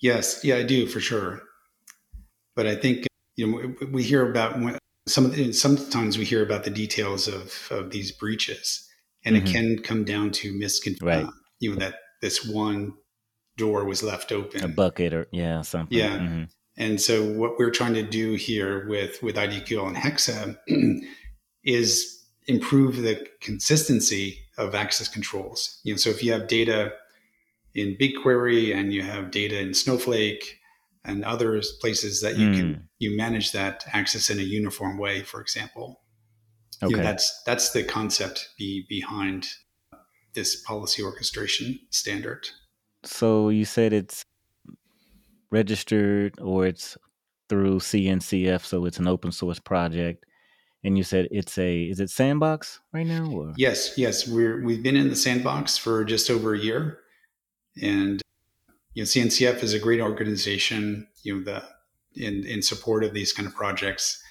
Yes, 0.00 0.44
yeah, 0.44 0.56
I 0.56 0.62
do 0.62 0.86
for 0.86 1.00
sure. 1.00 1.42
But 2.54 2.66
I 2.66 2.74
think 2.74 3.06
you 3.36 3.46
know 3.46 3.74
we 3.90 4.02
hear 4.02 4.28
about 4.28 4.56
some 5.06 5.52
sometimes 5.52 6.18
we 6.18 6.24
hear 6.24 6.42
about 6.42 6.64
the 6.64 6.70
details 6.70 7.28
of, 7.28 7.68
of 7.70 7.90
these 7.90 8.12
breaches, 8.12 8.88
and 9.24 9.36
mm-hmm. 9.36 9.46
it 9.46 9.52
can 9.52 9.78
come 9.82 10.04
down 10.04 10.30
to. 10.30 10.60
Right. 11.00 11.24
Uh, 11.24 11.30
you 11.58 11.70
know 11.70 11.76
that 11.76 11.94
this 12.20 12.46
one 12.46 12.94
door 13.56 13.84
was 13.84 14.02
left 14.02 14.32
open. 14.32 14.64
A 14.64 14.68
bucket 14.68 15.12
or 15.12 15.28
yeah, 15.32 15.62
something. 15.62 15.96
Yeah. 15.96 16.18
Mm-hmm. 16.18 16.44
And 16.76 17.00
so 17.00 17.24
what 17.24 17.58
we're 17.58 17.70
trying 17.70 17.94
to 17.94 18.02
do 18.02 18.34
here 18.34 18.88
with 18.88 19.22
with 19.22 19.36
IDQL 19.36 19.88
and 19.88 19.96
Hexa 19.96 20.56
is 21.64 22.24
improve 22.46 22.96
the 22.96 23.26
consistency 23.40 24.38
of 24.58 24.74
access 24.74 25.08
controls. 25.08 25.80
You 25.84 25.94
know, 25.94 25.98
so 25.98 26.10
if 26.10 26.22
you 26.24 26.32
have 26.32 26.48
data 26.48 26.92
in 27.74 27.96
BigQuery 27.96 28.74
and 28.74 28.92
you 28.92 29.02
have 29.02 29.30
data 29.30 29.58
in 29.58 29.74
Snowflake 29.74 30.58
and 31.04 31.24
other 31.24 31.60
places 31.80 32.20
that 32.20 32.36
you 32.36 32.48
mm. 32.48 32.56
can 32.56 32.88
you 32.98 33.16
manage 33.16 33.52
that 33.52 33.84
access 33.92 34.30
in 34.30 34.38
a 34.38 34.42
uniform 34.42 34.98
way, 34.98 35.22
for 35.22 35.40
example. 35.40 36.00
Okay. 36.82 36.90
You 36.90 36.96
know, 36.96 37.02
that's 37.02 37.42
that's 37.44 37.72
the 37.72 37.84
concept 37.84 38.50
be, 38.58 38.84
behind 38.88 39.48
this 40.34 40.62
policy 40.62 41.02
orchestration 41.02 41.78
standard. 41.90 42.48
So 43.04 43.48
you 43.48 43.64
said 43.64 43.92
it's 43.92 44.24
registered 45.50 46.40
or 46.40 46.66
it's 46.66 46.96
through 47.48 47.80
CNCF, 47.80 48.64
so 48.64 48.84
it's 48.86 48.98
an 48.98 49.08
open 49.08 49.32
source 49.32 49.58
project. 49.58 50.24
And 50.84 50.96
you 50.96 51.04
said 51.04 51.28
it's 51.30 51.58
a 51.58 51.82
is 51.82 52.00
it 52.00 52.10
sandbox 52.10 52.80
right 52.92 53.06
now? 53.06 53.30
Or? 53.30 53.52
Yes, 53.56 53.92
yes, 53.96 54.26
we're 54.26 54.64
we've 54.64 54.82
been 54.82 54.96
in 54.96 55.08
the 55.08 55.16
sandbox 55.16 55.76
for 55.76 56.04
just 56.04 56.30
over 56.30 56.54
a 56.54 56.58
year, 56.58 56.98
and 57.80 58.21
you 58.94 59.02
know 59.02 59.06
CNCF 59.06 59.62
is 59.62 59.74
a 59.74 59.78
great 59.78 60.00
organization. 60.00 61.08
You 61.22 61.38
know 61.38 61.44
the 61.44 61.62
in 62.14 62.44
in 62.46 62.62
support 62.62 63.04
of 63.04 63.14
these 63.14 63.32
kind 63.32 63.46
of 63.46 63.54
projects. 63.54 64.22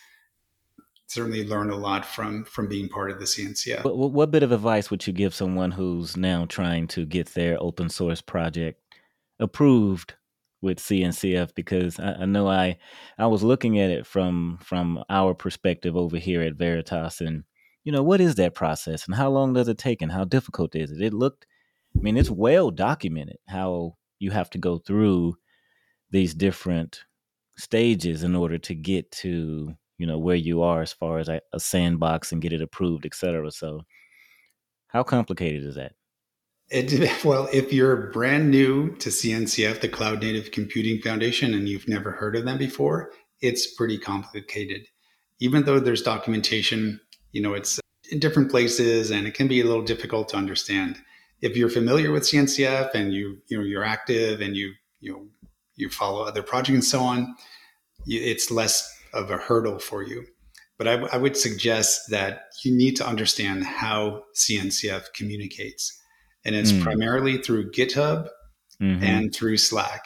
Certainly 1.07 1.45
learned 1.45 1.71
a 1.71 1.75
lot 1.75 2.05
from 2.05 2.45
from 2.45 2.67
being 2.67 2.87
part 2.87 3.11
of 3.11 3.19
the 3.19 3.25
CNCF. 3.25 3.83
What, 3.83 4.11
what 4.11 4.31
bit 4.31 4.43
of 4.43 4.51
advice 4.51 4.89
would 4.89 5.05
you 5.05 5.13
give 5.13 5.33
someone 5.33 5.71
who's 5.71 6.15
now 6.15 6.45
trying 6.45 6.87
to 6.89 7.05
get 7.05 7.33
their 7.33 7.61
open 7.61 7.89
source 7.89 8.21
project 8.21 8.81
approved 9.39 10.13
with 10.61 10.77
CNCF 10.77 11.53
because 11.55 11.99
I, 11.99 12.13
I, 12.13 12.25
know 12.25 12.47
I 12.47 12.77
I 13.17 13.25
was 13.27 13.43
looking 13.43 13.79
at 13.79 13.89
it 13.89 14.05
from 14.05 14.59
from 14.61 15.03
our 15.09 15.33
perspective 15.33 15.97
over 15.97 16.17
here 16.17 16.41
at 16.43 16.53
Veritas 16.53 17.19
and 17.19 17.43
you 17.83 17.91
know 17.91 18.03
what 18.03 18.21
is 18.21 18.35
that 18.35 18.53
process 18.53 19.05
and 19.05 19.15
how 19.15 19.29
long 19.29 19.53
does 19.53 19.67
it 19.67 19.79
take 19.79 20.01
and 20.01 20.11
how 20.11 20.23
difficult 20.23 20.75
is 20.75 20.91
it? 20.91 21.01
It 21.01 21.13
looked 21.13 21.45
I 21.97 22.01
mean 22.01 22.15
it's 22.15 22.29
well 22.29 22.69
documented 22.71 23.37
how 23.47 23.97
you 24.21 24.31
have 24.31 24.49
to 24.51 24.57
go 24.57 24.77
through 24.77 25.35
these 26.11 26.33
different 26.33 27.03
stages 27.57 28.23
in 28.23 28.35
order 28.35 28.57
to 28.57 28.75
get 28.75 29.11
to 29.11 29.75
you 29.97 30.07
know 30.07 30.17
where 30.17 30.35
you 30.35 30.61
are 30.61 30.81
as 30.81 30.93
far 30.93 31.19
as 31.19 31.29
a, 31.29 31.41
a 31.53 31.59
sandbox 31.59 32.31
and 32.31 32.41
get 32.41 32.53
it 32.53 32.61
approved, 32.61 33.05
et 33.05 33.13
cetera. 33.13 33.51
So 33.51 33.81
how 34.87 35.03
complicated 35.03 35.63
is 35.63 35.75
that? 35.75 35.93
It, 36.69 37.23
well, 37.25 37.47
if 37.53 37.71
you're 37.71 38.11
brand 38.11 38.49
new 38.49 38.95
to 38.97 39.09
CNCF, 39.09 39.81
the 39.81 39.89
Cloud 39.89 40.21
Native 40.21 40.51
Computing 40.51 41.01
Foundation, 41.01 41.53
and 41.53 41.67
you've 41.67 41.87
never 41.87 42.11
heard 42.11 42.35
of 42.35 42.45
them 42.45 42.57
before, 42.57 43.11
it's 43.41 43.73
pretty 43.75 43.97
complicated. 43.97 44.87
Even 45.39 45.65
though 45.65 45.79
there's 45.79 46.01
documentation, 46.01 46.99
you 47.31 47.41
know, 47.41 47.53
it's 47.53 47.79
in 48.11 48.19
different 48.19 48.51
places 48.51 49.11
and 49.11 49.25
it 49.27 49.33
can 49.33 49.47
be 49.47 49.61
a 49.61 49.65
little 49.65 49.81
difficult 49.81 50.29
to 50.29 50.37
understand. 50.37 50.97
If 51.41 51.57
you're 51.57 51.69
familiar 51.69 52.11
with 52.11 52.23
CNCF 52.23 52.93
and 52.93 53.13
you, 53.13 53.37
you 53.47 53.57
know, 53.57 53.63
you're 53.63 53.83
active 53.83 54.41
and 54.41 54.55
you, 54.55 54.73
you 54.99 55.11
know, 55.11 55.27
you 55.75 55.89
follow 55.89 56.23
other 56.23 56.43
projects 56.43 56.69
and 56.69 56.83
so 56.83 56.99
on, 57.01 57.35
it's 58.05 58.51
less 58.51 58.91
of 59.13 59.31
a 59.31 59.37
hurdle 59.37 59.79
for 59.79 60.03
you. 60.03 60.25
But 60.77 60.87
I, 60.87 60.93
I 61.13 61.17
would 61.17 61.37
suggest 61.37 62.09
that 62.09 62.43
you 62.63 62.75
need 62.75 62.95
to 62.97 63.07
understand 63.07 63.63
how 63.63 64.23
CNCF 64.35 65.13
communicates 65.13 66.01
and 66.43 66.55
it's 66.55 66.71
mm. 66.71 66.81
primarily 66.81 67.37
through 67.37 67.71
GitHub 67.71 68.27
mm-hmm. 68.81 69.03
and 69.03 69.33
through 69.33 69.57
Slack. 69.57 70.05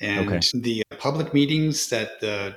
And 0.00 0.28
okay. 0.28 0.40
the 0.54 0.84
public 0.98 1.34
meetings 1.34 1.88
that 1.88 2.20
the 2.20 2.56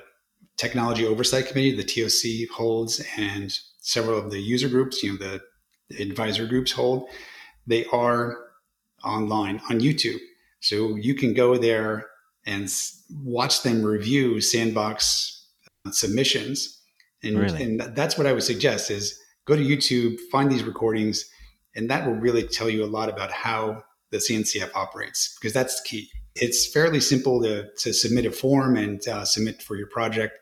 Technology 0.56 1.04
Oversight 1.04 1.48
Committee, 1.48 1.74
the 1.74 1.82
TOC, 1.82 2.56
holds, 2.56 3.04
and 3.16 3.52
several 3.78 4.18
of 4.18 4.30
the 4.30 4.38
user 4.38 4.68
groups, 4.68 5.02
you 5.02 5.18
know, 5.18 5.18
the 5.88 6.02
advisor 6.02 6.46
groups 6.46 6.70
hold, 6.70 7.08
they 7.66 7.84
are 7.86 8.38
online 9.04 9.60
on 9.70 9.80
YouTube. 9.80 10.18
So 10.60 10.96
you 10.96 11.14
can 11.14 11.34
go 11.34 11.56
there 11.56 12.06
and 12.46 12.68
watch 13.22 13.62
them 13.62 13.82
review 13.82 14.40
sandbox 14.40 15.46
submissions. 15.90 16.80
And, 17.22 17.38
really? 17.38 17.62
and 17.62 17.80
that's 17.94 18.18
what 18.18 18.26
I 18.26 18.32
would 18.32 18.42
suggest 18.42 18.90
is 18.90 19.18
go 19.44 19.56
to 19.56 19.62
YouTube, 19.62 20.18
find 20.30 20.50
these 20.50 20.64
recordings, 20.64 21.28
and 21.74 21.90
that 21.90 22.06
will 22.06 22.14
really 22.14 22.46
tell 22.46 22.68
you 22.68 22.84
a 22.84 22.86
lot 22.86 23.08
about 23.08 23.30
how 23.32 23.82
the 24.10 24.18
CNCF 24.18 24.70
operates, 24.74 25.36
because 25.40 25.52
that's 25.52 25.80
the 25.80 25.88
key. 25.88 26.10
It's 26.34 26.70
fairly 26.70 27.00
simple 27.00 27.42
to, 27.42 27.68
to 27.78 27.92
submit 27.92 28.26
a 28.26 28.30
form 28.30 28.76
and 28.76 29.06
uh, 29.08 29.24
submit 29.24 29.62
for 29.62 29.76
your 29.76 29.86
project, 29.86 30.38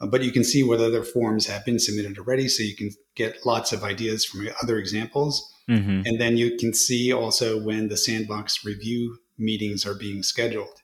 uh, 0.00 0.06
but 0.06 0.22
you 0.22 0.32
can 0.32 0.44
see 0.44 0.62
what 0.62 0.80
other 0.80 1.02
forms 1.02 1.46
have 1.46 1.64
been 1.64 1.78
submitted 1.78 2.18
already. 2.18 2.48
So 2.48 2.62
you 2.62 2.76
can 2.76 2.90
get 3.14 3.44
lots 3.44 3.72
of 3.72 3.82
ideas 3.82 4.24
from 4.24 4.48
other 4.62 4.78
examples. 4.78 5.52
Mm-hmm. 5.68 6.02
And 6.06 6.20
then 6.20 6.36
you 6.36 6.56
can 6.56 6.72
see 6.72 7.12
also 7.12 7.62
when 7.62 7.88
the 7.88 7.96
sandbox 7.96 8.64
review 8.64 9.18
meetings 9.36 9.86
are 9.86 9.94
being 9.94 10.22
scheduled. 10.22 10.82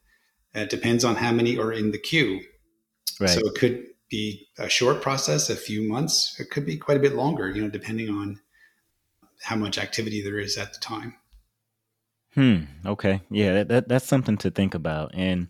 it 0.54 0.70
depends 0.70 1.04
on 1.04 1.16
how 1.16 1.32
many 1.32 1.58
are 1.58 1.72
in 1.72 1.90
the 1.90 1.98
queue. 1.98 2.40
Right. 3.18 3.30
So 3.30 3.40
it 3.40 3.54
could 3.58 3.86
be 4.10 4.46
a 4.58 4.68
short 4.68 5.02
process, 5.02 5.50
a 5.50 5.56
few 5.56 5.88
months. 5.88 6.36
It 6.38 6.50
could 6.50 6.66
be 6.66 6.76
quite 6.76 6.96
a 6.96 7.00
bit 7.00 7.14
longer, 7.14 7.50
you 7.50 7.62
know, 7.62 7.70
depending 7.70 8.10
on 8.10 8.40
how 9.42 9.56
much 9.56 9.78
activity 9.78 10.22
there 10.22 10.38
is 10.38 10.56
at 10.56 10.72
the 10.72 10.78
time. 10.78 11.14
Hmm. 12.34 12.64
Okay. 12.84 13.22
Yeah, 13.30 13.54
that, 13.54 13.68
that 13.68 13.88
that's 13.88 14.06
something 14.06 14.36
to 14.38 14.50
think 14.50 14.74
about. 14.74 15.12
And 15.14 15.48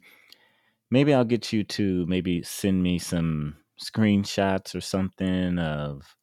maybe 0.90 1.12
I'll 1.12 1.24
get 1.24 1.52
you 1.52 1.64
to 1.64 2.06
maybe 2.06 2.42
send 2.42 2.82
me 2.82 2.98
some 2.98 3.56
screenshots 3.82 4.74
or 4.74 4.80
something 4.80 5.58
of 5.58 6.14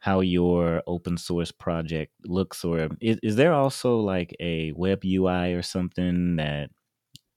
how 0.00 0.20
your 0.20 0.82
open 0.86 1.16
source 1.16 1.50
project 1.50 2.12
looks 2.24 2.64
or 2.64 2.88
is, 3.00 3.18
is 3.22 3.36
there 3.36 3.52
also 3.52 3.96
like 3.98 4.34
a 4.40 4.72
web 4.72 5.02
UI 5.04 5.54
or 5.54 5.62
something 5.62 6.36
that 6.36 6.70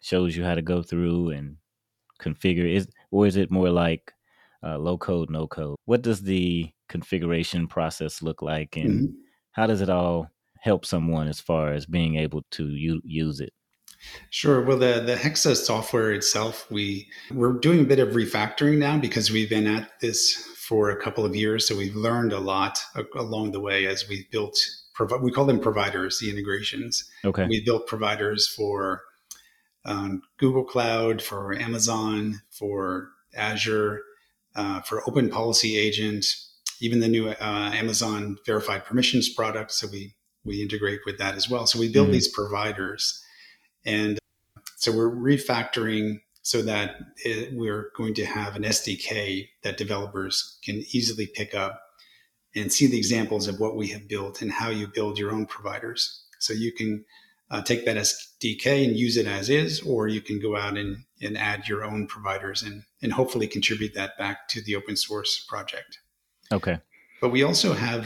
shows 0.01 0.35
you 0.35 0.43
how 0.43 0.55
to 0.55 0.61
go 0.61 0.81
through 0.81 1.29
and 1.29 1.57
configure 2.19 2.71
is 2.71 2.87
or 3.09 3.25
is 3.25 3.35
it 3.35 3.51
more 3.51 3.69
like 3.69 4.13
uh, 4.63 4.77
low 4.77 4.97
code 4.97 5.29
no 5.31 5.47
code 5.47 5.75
what 5.85 6.03
does 6.03 6.21
the 6.21 6.69
configuration 6.87 7.67
process 7.67 8.21
look 8.21 8.41
like 8.43 8.77
and 8.77 8.89
mm-hmm. 8.89 9.15
how 9.53 9.65
does 9.65 9.81
it 9.81 9.89
all 9.89 10.29
help 10.61 10.85
someone 10.85 11.27
as 11.27 11.39
far 11.39 11.73
as 11.73 11.85
being 11.85 12.15
able 12.15 12.43
to 12.51 12.69
u- 12.69 13.01
use 13.03 13.41
it? 13.41 13.51
Sure. 14.29 14.63
Well, 14.63 14.77
the 14.77 15.03
the 15.05 15.15
Hexa 15.15 15.55
software 15.55 16.11
itself, 16.11 16.69
we 16.71 17.07
we're 17.31 17.53
doing 17.53 17.81
a 17.81 17.83
bit 17.83 17.99
of 17.99 18.09
refactoring 18.09 18.77
now 18.77 18.97
because 18.97 19.29
we've 19.29 19.49
been 19.49 19.67
at 19.67 19.99
this 19.99 20.50
for 20.71 20.89
a 20.89 20.95
couple 20.95 21.25
of 21.25 21.35
years, 21.35 21.67
so 21.67 21.75
we've 21.75 21.97
learned 21.97 22.31
a 22.31 22.39
lot 22.39 22.81
along 23.17 23.51
the 23.51 23.59
way 23.59 23.85
as 23.87 24.07
we've 24.07 24.31
built. 24.31 24.57
We 25.21 25.29
call 25.29 25.43
them 25.43 25.59
providers, 25.59 26.19
the 26.19 26.29
integrations. 26.29 27.03
Okay. 27.25 27.45
We 27.45 27.61
built 27.65 27.87
providers 27.87 28.47
for 28.47 29.01
um, 29.83 30.21
Google 30.37 30.63
Cloud, 30.63 31.21
for 31.21 31.53
Amazon, 31.53 32.41
for 32.51 33.09
Azure, 33.35 33.99
uh, 34.55 34.79
for 34.79 35.03
Open 35.09 35.29
Policy 35.29 35.77
Agent, 35.77 36.25
even 36.79 37.01
the 37.01 37.09
new 37.09 37.27
uh, 37.27 37.35
Amazon 37.73 38.37
Verified 38.45 38.85
Permissions 38.85 39.27
product. 39.27 39.73
So 39.73 39.87
we 39.91 40.15
we 40.45 40.61
integrate 40.61 41.01
with 41.05 41.17
that 41.17 41.35
as 41.35 41.49
well. 41.49 41.67
So 41.67 41.79
we 41.79 41.91
build 41.91 42.05
mm-hmm. 42.05 42.13
these 42.13 42.29
providers, 42.29 43.21
and 43.85 44.17
so 44.77 44.93
we're 44.93 45.11
refactoring 45.13 46.21
so 46.41 46.61
that 46.63 46.95
it, 47.23 47.53
we're 47.53 47.91
going 47.95 48.13
to 48.15 48.25
have 48.25 48.55
an 48.55 48.63
SDK 48.63 49.47
that 49.63 49.77
developers 49.77 50.57
can 50.63 50.83
easily 50.91 51.27
pick 51.27 51.53
up 51.53 51.81
and 52.55 52.71
see 52.71 52.87
the 52.87 52.97
examples 52.97 53.47
of 53.47 53.59
what 53.59 53.75
we 53.75 53.87
have 53.89 54.07
built 54.07 54.41
and 54.41 54.51
how 54.51 54.69
you 54.69 54.87
build 54.87 55.17
your 55.17 55.31
own 55.31 55.45
providers. 55.45 56.23
So 56.39 56.53
you 56.53 56.73
can 56.73 57.05
uh, 57.49 57.61
take 57.61 57.85
that 57.85 57.97
SDK 57.97 58.85
and 58.85 58.95
use 58.95 59.17
it 59.17 59.27
as 59.27 59.49
is, 59.49 59.81
or 59.81 60.07
you 60.07 60.21
can 60.21 60.39
go 60.39 60.57
out 60.57 60.77
and, 60.77 61.05
and 61.21 61.37
add 61.37 61.67
your 61.67 61.83
own 61.83 62.07
providers 62.07 62.63
and, 62.63 62.83
and 63.01 63.13
hopefully 63.13 63.47
contribute 63.47 63.93
that 63.93 64.17
back 64.17 64.47
to 64.49 64.61
the 64.61 64.75
open 64.75 64.95
source 64.95 65.45
project. 65.47 65.99
Okay. 66.51 66.79
But 67.21 67.29
we 67.29 67.43
also 67.43 67.73
have 67.73 68.05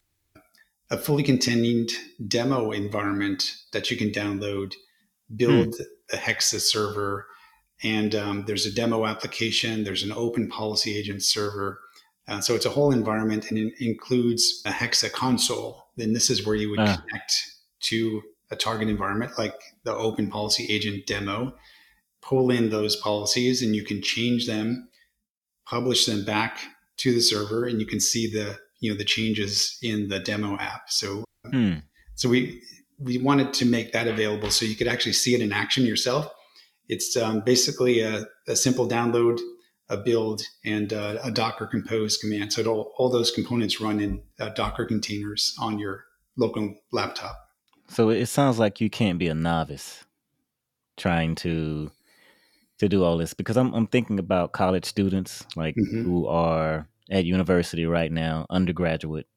a 0.90 0.98
fully 0.98 1.24
contained 1.24 1.90
demo 2.28 2.72
environment 2.72 3.56
that 3.72 3.90
you 3.90 3.98
can 3.98 4.10
download, 4.10 4.74
build 5.36 5.76
hmm. 5.76 6.16
a 6.16 6.18
Hexa 6.18 6.60
server, 6.60 7.28
and 7.84 8.16
um, 8.16 8.46
there's 8.48 8.66
a 8.66 8.74
demo 8.74 9.06
application. 9.06 9.84
There's 9.84 10.04
an 10.04 10.12
open 10.12 10.48
policy 10.48 10.98
agent 10.98 11.24
server. 11.24 11.80
Uh, 12.28 12.42
so 12.42 12.56
it's 12.56 12.66
a 12.66 12.70
whole 12.70 12.92
environment 12.92 13.52
and 13.52 13.60
it 13.60 13.74
includes 13.80 14.62
a 14.66 14.72
Hexa 14.72 15.12
console. 15.12 15.88
Then 15.98 16.14
this 16.14 16.30
is 16.30 16.46
where 16.46 16.56
you 16.56 16.70
would 16.72 16.80
uh. 16.80 16.98
connect 16.98 17.34
to 17.82 18.22
a 18.52 18.56
target 18.56 18.90
environment 18.90 19.34
like 19.38 19.56
the 19.84 19.94
open 19.94 20.30
policy 20.30 20.66
agent 20.70 21.06
demo, 21.08 21.54
pull 22.22 22.52
in 22.52 22.70
those 22.70 22.96
policies, 22.96 23.62
and 23.62 23.76
you 23.76 23.84
can 23.84 24.02
change 24.02 24.48
them, 24.48 24.88
publish 25.66 26.06
them 26.06 26.24
back 26.24 26.60
to 26.98 27.14
the 27.14 27.22
server, 27.22 27.66
and 27.66 27.80
you 27.80 27.86
can 27.86 28.00
see 28.00 28.28
the 28.28 28.58
you 28.80 28.92
know 28.92 28.98
the 28.98 29.06
changes 29.06 29.78
in 29.82 30.10
the 30.10 30.20
demo 30.20 30.58
app. 30.58 30.90
So 30.90 31.26
hmm. 31.52 31.76
so 32.16 32.30
we 32.30 32.62
we 33.00 33.18
wanted 33.18 33.54
to 33.54 33.66
make 33.66 33.92
that 33.94 34.08
available 34.08 34.52
so 34.52 34.66
you 34.66 34.76
could 34.76 34.88
actually 34.88 35.14
see 35.14 35.36
it 35.36 35.42
in 35.42 35.52
action 35.52 35.86
yourself. 35.86 36.32
It's 36.88 37.16
um, 37.18 37.42
basically 37.42 38.02
a, 38.02 38.26
a, 38.48 38.56
simple 38.56 38.88
download, 38.88 39.40
a 39.90 39.98
build, 39.98 40.42
and 40.64 40.94
uh, 40.94 41.18
a 41.24 41.32
Docker 41.32 41.66
compose 41.66 42.18
command. 42.18 42.54
So 42.54 42.64
all, 42.66 42.94
all 42.98 43.10
those 43.10 43.32
components 43.32 43.82
run 43.82 44.00
in 44.00 44.22
uh, 44.40 44.50
Docker 44.50 44.86
containers 44.86 45.56
on 45.60 45.80
your 45.80 46.06
local 46.38 46.76
laptop. 46.92 47.38
So 47.88 48.10
it 48.10 48.28
sounds 48.28 48.60
like 48.60 48.82
you 48.82 48.90
can't 48.90 49.20
be 49.20 49.28
a 49.28 49.36
novice 49.36 50.06
trying 50.98 51.36
to 51.36 51.92
to 52.78 52.90
do 52.90 53.04
all 53.04 53.18
this 53.18 53.34
because 53.34 53.58
I'm 53.58 53.74
I'm 53.74 53.88
thinking 53.88 54.20
about 54.20 54.52
college 54.52 54.86
students 54.86 55.46
like 55.56 55.76
mm-hmm. 55.76 56.04
who 56.04 56.28
are 56.28 56.88
at 57.10 57.26
university 57.26 57.86
right 57.86 58.12
now, 58.12 58.46
undergraduate, 58.50 59.28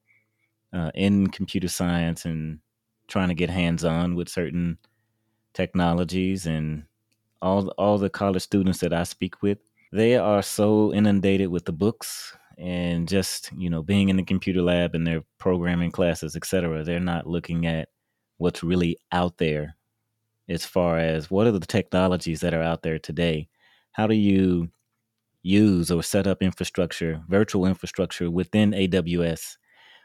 uh, 0.73 0.91
in 0.95 1.27
computer 1.27 1.67
science 1.67 2.25
and 2.25 2.59
trying 3.07 3.29
to 3.29 3.35
get 3.35 3.49
hands 3.49 3.83
on 3.83 4.15
with 4.15 4.29
certain 4.29 4.77
technologies 5.53 6.45
and 6.45 6.83
all 7.41 7.67
all 7.77 7.97
the 7.97 8.09
college 8.09 8.41
students 8.41 8.79
that 8.79 8.93
I 8.93 9.03
speak 9.03 9.41
with, 9.41 9.59
they 9.91 10.15
are 10.17 10.41
so 10.41 10.93
inundated 10.93 11.49
with 11.49 11.65
the 11.65 11.71
books 11.71 12.35
and 12.57 13.07
just 13.07 13.51
you 13.57 13.69
know 13.69 13.81
being 13.81 14.09
in 14.09 14.17
the 14.17 14.23
computer 14.23 14.61
lab 14.61 14.95
and 14.95 15.07
their 15.07 15.23
programming 15.37 15.91
classes, 15.91 16.35
etc. 16.35 16.83
They're 16.83 16.99
not 16.99 17.27
looking 17.27 17.65
at 17.65 17.89
what's 18.37 18.63
really 18.63 18.97
out 19.11 19.37
there 19.37 19.75
as 20.49 20.65
far 20.65 20.97
as 20.97 21.29
what 21.29 21.47
are 21.47 21.51
the 21.51 21.59
technologies 21.59 22.41
that 22.41 22.53
are 22.53 22.61
out 22.61 22.81
there 22.81 22.99
today. 22.99 23.47
How 23.91 24.07
do 24.07 24.15
you 24.15 24.69
use 25.43 25.91
or 25.91 26.03
set 26.03 26.27
up 26.27 26.41
infrastructure, 26.41 27.21
virtual 27.27 27.65
infrastructure 27.65 28.29
within 28.29 28.71
AWS 28.71 29.57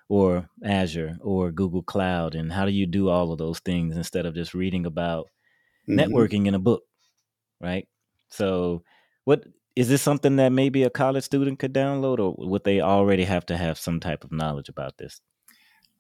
or 0.09 0.49
Azure 0.65 1.17
or 1.21 1.51
Google 1.51 1.83
Cloud? 1.83 2.35
And 2.35 2.53
how 2.53 2.67
do 2.67 2.73
you 2.73 2.87
do 2.87 3.09
all 3.09 3.33
of 3.33 3.39
those 3.39 3.59
things 3.61 3.97
instead 3.97 4.27
of 4.27 4.35
just 4.35 4.55
reading 4.55 4.87
about 4.87 5.29
mm-hmm. 5.89 5.99
networking 5.99 6.47
in 6.47 6.55
a 6.55 6.59
book? 6.59 6.83
Right. 7.65 7.89
So, 8.29 8.83
what 9.25 9.45
is 9.75 9.89
this 9.89 10.03
something 10.03 10.37
that 10.37 10.53
maybe 10.53 10.83
a 10.83 10.91
college 10.91 11.25
student 11.25 11.59
could 11.59 11.73
download, 11.73 12.19
or 12.19 12.35
would 12.47 12.65
they 12.65 12.81
already 12.81 13.25
have 13.25 13.47
to 13.47 13.57
have 13.57 13.79
some 13.79 14.01
type 14.01 14.23
of 14.23 14.31
knowledge 14.31 14.69
about 14.69 14.99
this? 14.99 15.21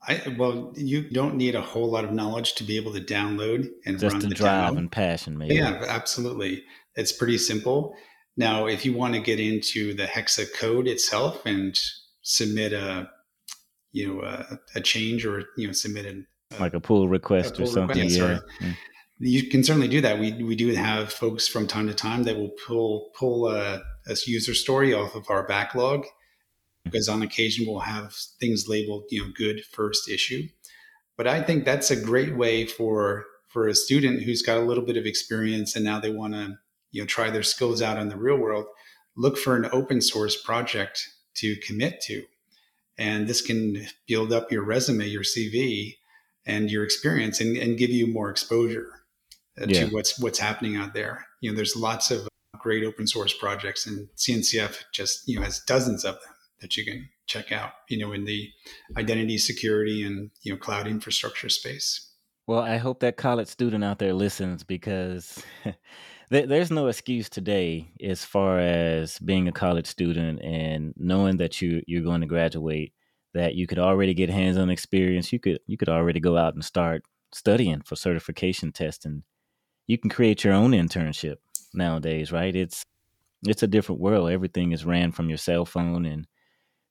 I, 0.07 0.37
well, 0.39 0.73
you 0.77 1.09
don't 1.09 1.37
need 1.37 1.55
a 1.55 1.63
whole 1.63 1.91
lot 1.91 2.05
of 2.05 2.13
knowledge 2.13 2.55
to 2.57 2.65
be 2.65 2.77
able 2.77 2.93
to 2.93 3.01
download 3.01 3.71
and 3.87 3.99
just 3.99 4.13
run 4.13 4.29
the, 4.29 4.35
drive 4.35 4.77
and 4.77 4.93
passion, 4.93 5.39
maybe. 5.39 5.55
Yeah, 5.55 5.83
absolutely. 5.89 6.63
It's 6.95 7.13
pretty 7.13 7.39
simple. 7.39 7.97
Now, 8.37 8.67
if 8.67 8.85
you 8.85 8.93
want 8.93 9.15
to 9.15 9.21
get 9.21 9.41
into 9.41 9.95
the 9.95 10.05
Hexa 10.05 10.53
code 10.55 10.89
itself 10.89 11.47
and 11.47 11.79
submit 12.21 12.75
a, 12.75 13.09
you 13.93 14.09
know, 14.09 14.23
a, 14.23 14.59
a 14.75 14.81
change 14.83 15.25
or 15.25 15.45
you 15.57 15.69
know, 15.69 15.73
submit 15.73 16.05
a, 16.05 16.61
like 16.61 16.75
a 16.75 16.81
pull 16.81 17.09
request 17.09 17.55
a 17.55 17.63
pull 17.63 17.71
or 17.71 17.73
something, 17.73 18.09
request, 18.09 18.43
yeah. 18.61 18.67
yeah. 18.67 18.75
You 19.19 19.49
can 19.49 19.63
certainly 19.63 19.89
do 19.89 20.01
that. 20.01 20.19
We 20.19 20.33
we 20.43 20.57
do 20.57 20.75
have 20.75 21.13
folks 21.13 21.47
from 21.47 21.67
time 21.67 21.87
to 21.87 21.95
time 21.95 22.25
that 22.25 22.37
will 22.37 22.55
pull 22.67 23.11
pull 23.17 23.49
a, 23.49 23.83
a 24.07 24.17
user 24.27 24.55
story 24.55 24.93
off 24.93 25.15
of 25.15 25.31
our 25.31 25.47
backlog 25.47 26.05
because 26.85 27.09
on 27.09 27.23
occasion 27.23 27.65
we'll 27.67 27.81
have 27.81 28.13
things 28.41 28.69
labeled, 28.69 29.05
you 29.11 29.23
know, 29.23 29.31
good 29.35 29.65
first 29.65 30.09
issue. 30.09 30.49
But 31.17 31.27
I 31.29 31.43
think 31.43 31.65
that's 31.65 31.91
a 31.91 32.01
great 32.01 32.37
way 32.37 32.67
for 32.67 33.25
for 33.55 33.69
a 33.69 33.75
student 33.75 34.25
who's 34.25 34.43
got 34.43 34.59
a 34.59 34.65
little 34.65 34.85
bit 34.85 34.97
of 34.97 35.07
experience 35.07 35.77
and 35.77 35.85
now 35.85 36.01
they 36.01 36.11
want 36.11 36.35
to 36.35 36.59
you 36.91 37.01
know 37.01 37.07
try 37.07 37.31
their 37.31 37.45
skills 37.45 37.81
out 37.81 37.99
in 37.99 38.09
the 38.09 38.17
real 38.17 38.37
world 38.37 38.67
look 39.17 39.39
for 39.39 39.55
an 39.55 39.69
open 39.73 40.01
source 40.01 40.37
project 40.43 41.09
to 41.35 41.55
commit 41.65 42.01
to 42.01 42.25
and 42.99 43.29
this 43.29 43.41
can 43.41 43.87
build 44.09 44.33
up 44.33 44.51
your 44.51 44.65
resume 44.65 45.07
your 45.07 45.23
cv 45.23 45.95
and 46.45 46.69
your 46.69 46.83
experience 46.83 47.41
and, 47.41 47.57
and 47.57 47.79
give 47.79 47.91
you 47.91 48.09
more 48.09 48.29
exposure 48.29 49.04
uh, 49.61 49.67
yeah. 49.69 49.87
to 49.87 49.95
what's 49.95 50.19
what's 50.19 50.39
happening 50.39 50.77
out 50.77 50.95
there. 50.95 51.27
You 51.41 51.51
know 51.51 51.57
there's 51.57 51.77
lots 51.77 52.11
of 52.11 52.29
great 52.59 52.85
open 52.85 53.07
source 53.07 53.35
projects 53.35 53.87
and 53.87 54.09
cncf 54.17 54.85
just 54.91 55.29
you 55.29 55.37
know 55.37 55.45
has 55.45 55.61
dozens 55.67 56.03
of 56.03 56.15
them 56.15 56.33
that 56.63 56.79
you 56.79 56.85
can 56.85 57.07
check 57.27 57.53
out 57.53 57.73
you 57.91 57.99
know 57.99 58.13
in 58.13 58.25
the 58.25 58.49
identity 58.97 59.37
security 59.37 60.03
and 60.03 60.31
you 60.43 60.53
know 60.53 60.59
cloud 60.59 60.87
infrastructure 60.87 61.49
space. 61.49 62.11
Well 62.47 62.61
i 62.61 62.77
hope 62.79 63.01
that 63.01 63.17
college 63.17 63.49
student 63.49 63.85
out 63.85 63.99
there 63.99 64.15
listens 64.15 64.65
because 64.65 65.43
there's 66.31 66.71
no 66.71 66.89
excuse 66.89 67.29
today 67.29 67.93
as 68.03 68.25
far 68.25 68.59
as 68.59 69.19
being 69.19 69.47
a 69.49 69.53
college 69.53 69.87
student 69.87 70.41
and 70.43 70.95
knowing 70.97 71.37
that 71.39 71.61
you 71.61 71.83
you're 71.87 72.03
going 72.03 72.23
to 72.23 72.27
graduate 72.27 72.93
that 73.35 73.57
you 73.57 73.67
could 73.67 73.81
already 73.81 74.15
get 74.15 74.31
hands-on 74.31 74.71
experience. 74.71 75.33
You 75.33 75.41
could 75.41 75.59
you 75.67 75.77
could 75.77 75.89
already 75.89 76.21
go 76.21 76.39
out 76.39 76.55
and 76.55 76.65
start 76.65 77.03
studying 77.33 77.83
for 77.83 77.97
certification 77.97 78.73
testing 78.73 79.25
you 79.87 79.99
can 79.99 80.11
create 80.11 80.45
your 80.45 80.53
own 80.53 80.73
internship 80.73 81.37
nowadays 81.73 82.31
right 82.33 82.55
it's 82.57 82.85
it's 83.47 83.63
a 83.63 83.67
different 83.67 84.01
world 84.01 84.31
everything 84.31 84.73
is 84.73 84.85
ran 84.85 85.13
from 85.13 85.29
your 85.29 85.39
cell 85.39 85.65
phone 85.65 86.07
and 86.07 86.27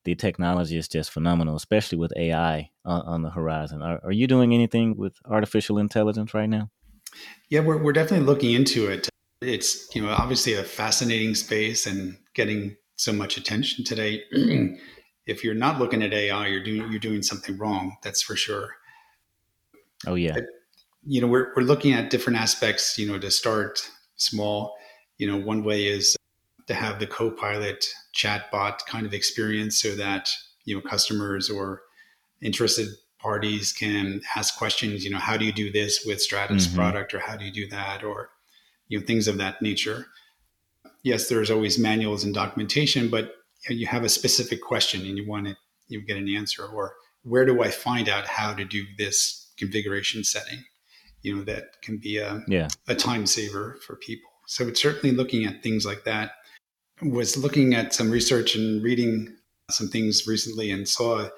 the 0.04 0.16
technology 0.16 0.78
is 0.78 0.88
just 0.88 1.12
phenomenal, 1.12 1.56
especially 1.56 1.98
with 1.98 2.12
AI 2.18 2.70
on, 2.86 3.02
uh, 3.02 3.04
on 3.06 3.22
the 3.22 3.30
horizon. 3.30 3.82
Are, 3.82 4.02
are, 4.04 4.12
you 4.12 4.28
doing 4.28 4.54
anything 4.54 4.98
with 4.98 5.16
artificial 5.26 5.78
intelligence 5.78 6.34
right 6.34 6.50
now? 6.50 6.70
Yeah, 7.50 7.62
we're, 7.62 7.82
we're 7.82 7.94
definitely 7.94 8.26
looking 8.26 8.54
into 8.54 8.90
it. 8.90 9.08
It's 9.42 9.94
you 9.94 10.02
know 10.02 10.10
obviously 10.10 10.54
a 10.54 10.64
fascinating 10.64 11.36
space 11.36 11.86
and 11.86 12.18
getting 12.34 12.78
so 12.96 13.12
much 13.12 13.38
attention 13.38 13.84
today. 13.84 14.24
if 15.26 15.44
you're 15.44 15.54
not 15.54 15.80
looking 15.80 16.02
at 16.02 16.14
AI, 16.14 16.48
you're 16.48 16.64
doing 16.64 16.90
you're 16.92 17.00
doing 17.00 17.22
something 17.22 17.58
wrong. 17.58 17.98
That's 18.04 18.22
for 18.22 18.38
sure. 18.38 18.70
Oh 20.08 20.16
yeah. 20.16 20.34
But, 20.36 20.46
you 21.06 21.22
know, 21.22 21.28
we're 21.28 21.54
we're 21.56 21.64
looking 21.64 21.94
at 21.94 22.10
different 22.10 22.40
aspects. 22.40 22.98
You 22.98 23.12
know, 23.12 23.20
to 23.20 23.32
start 23.32 23.90
small. 24.18 24.76
You 25.18 25.28
know, 25.28 25.38
one 25.38 25.64
way 25.64 25.88
is 25.88 26.16
to 26.68 26.74
have 26.74 27.00
the 27.00 27.08
co-pilot 27.08 27.86
chatbot 28.16 28.86
kind 28.88 29.06
of 29.06 29.14
experience, 29.14 29.80
so 29.80 29.96
that 29.96 30.30
you 30.66 30.76
know 30.76 30.82
customers 30.82 31.50
or 31.50 31.82
interested 32.42 32.88
parties 33.20 33.72
can 33.72 34.22
ask 34.36 34.58
questions. 34.58 35.04
You 35.04 35.12
know, 35.12 35.20
how 35.20 35.38
do 35.38 35.46
you 35.46 35.54
do 35.54 35.72
this 35.72 36.04
with 36.06 36.20
Strata's 36.20 36.68
mm-hmm. 36.68 36.78
product, 36.78 37.14
or 37.14 37.20
how 37.20 37.36
do 37.36 37.46
you 37.46 37.52
do 37.52 37.68
that, 37.70 38.04
or 38.04 38.30
you 38.88 39.00
know, 39.00 39.06
things 39.06 39.28
of 39.28 39.38
that 39.38 39.62
nature. 39.62 40.08
Yes, 41.04 41.28
there's 41.28 41.52
always 41.52 41.78
manuals 41.78 42.24
and 42.24 42.34
documentation, 42.34 43.10
but 43.10 43.36
you 43.70 43.88
have 43.88 44.04
a 44.04 44.10
specific 44.10 44.62
question 44.62 45.06
and 45.06 45.18
you 45.18 45.28
want 45.28 45.48
to 45.48 45.56
you 45.88 46.02
get 46.02 46.18
an 46.18 46.30
answer 46.30 46.66
or 46.66 46.96
where 47.24 47.46
do 47.46 47.62
i 47.62 47.70
find 47.70 48.10
out 48.10 48.26
how 48.28 48.54
to 48.54 48.66
do 48.66 48.84
this 48.98 49.52
configuration 49.58 50.24
setting 50.24 50.64
you 51.24 51.36
know 51.36 51.44
that 51.44 51.82
can 51.82 51.98
be 51.98 52.18
a, 52.18 52.44
yeah. 52.48 52.68
a 52.88 52.96
time 52.96 53.26
saver 53.26 53.78
for 53.86 53.96
people 53.96 54.30
so 54.46 54.68
it's 54.68 54.82
certainly 54.82 55.16
looking 55.16 55.46
at 55.46 55.64
things 55.64 55.86
like 55.86 56.04
that 56.04 56.32
was 57.02 57.36
looking 57.38 57.74
at 57.74 57.94
some 57.94 58.12
research 58.12 58.56
and 58.56 58.84
reading 58.84 59.36
some 59.72 59.88
things 59.88 60.28
recently 60.28 60.70
and 60.70 60.88
saw 60.88 61.22
a, 61.22 61.32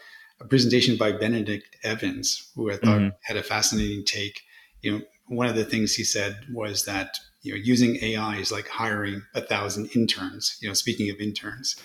presentation 0.49 0.97
by 0.97 1.13
benedict 1.13 1.77
evans 1.83 2.51
who 2.55 2.69
i 2.69 2.75
thought 2.75 2.99
mm-hmm. 2.99 3.15
had 3.23 3.37
a 3.37 3.43
fascinating 3.43 4.03
take 4.03 4.41
you 4.81 4.91
know 4.91 5.01
one 5.27 5.47
of 5.47 5.55
the 5.55 5.63
things 5.63 5.95
he 5.95 6.03
said 6.03 6.37
was 6.51 6.83
that 6.83 7.17
you 7.41 7.53
know 7.53 7.57
using 7.63 7.95
ai 8.03 8.35
is 8.35 8.51
like 8.51 8.67
hiring 8.67 9.21
a 9.33 9.39
thousand 9.39 9.89
interns 9.95 10.57
you 10.61 10.67
know 10.67 10.73
speaking 10.73 11.09
of 11.09 11.15
interns 11.21 11.81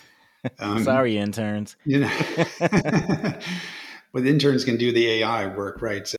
um, 0.58 0.82
Sorry, 0.84 1.16
interns. 1.16 1.76
You 1.84 2.00
know, 2.00 2.12
but 2.58 4.26
interns 4.26 4.64
can 4.64 4.76
do 4.76 4.92
the 4.92 5.22
AI 5.22 5.46
work, 5.54 5.82
right? 5.82 6.06
So, 6.06 6.16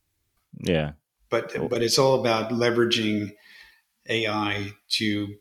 yeah. 0.60 0.92
But 1.32 1.70
but 1.70 1.82
it's 1.82 1.98
all 1.98 2.20
about 2.20 2.52
leveraging 2.52 3.32
AI 4.08 4.74
to 4.90 5.36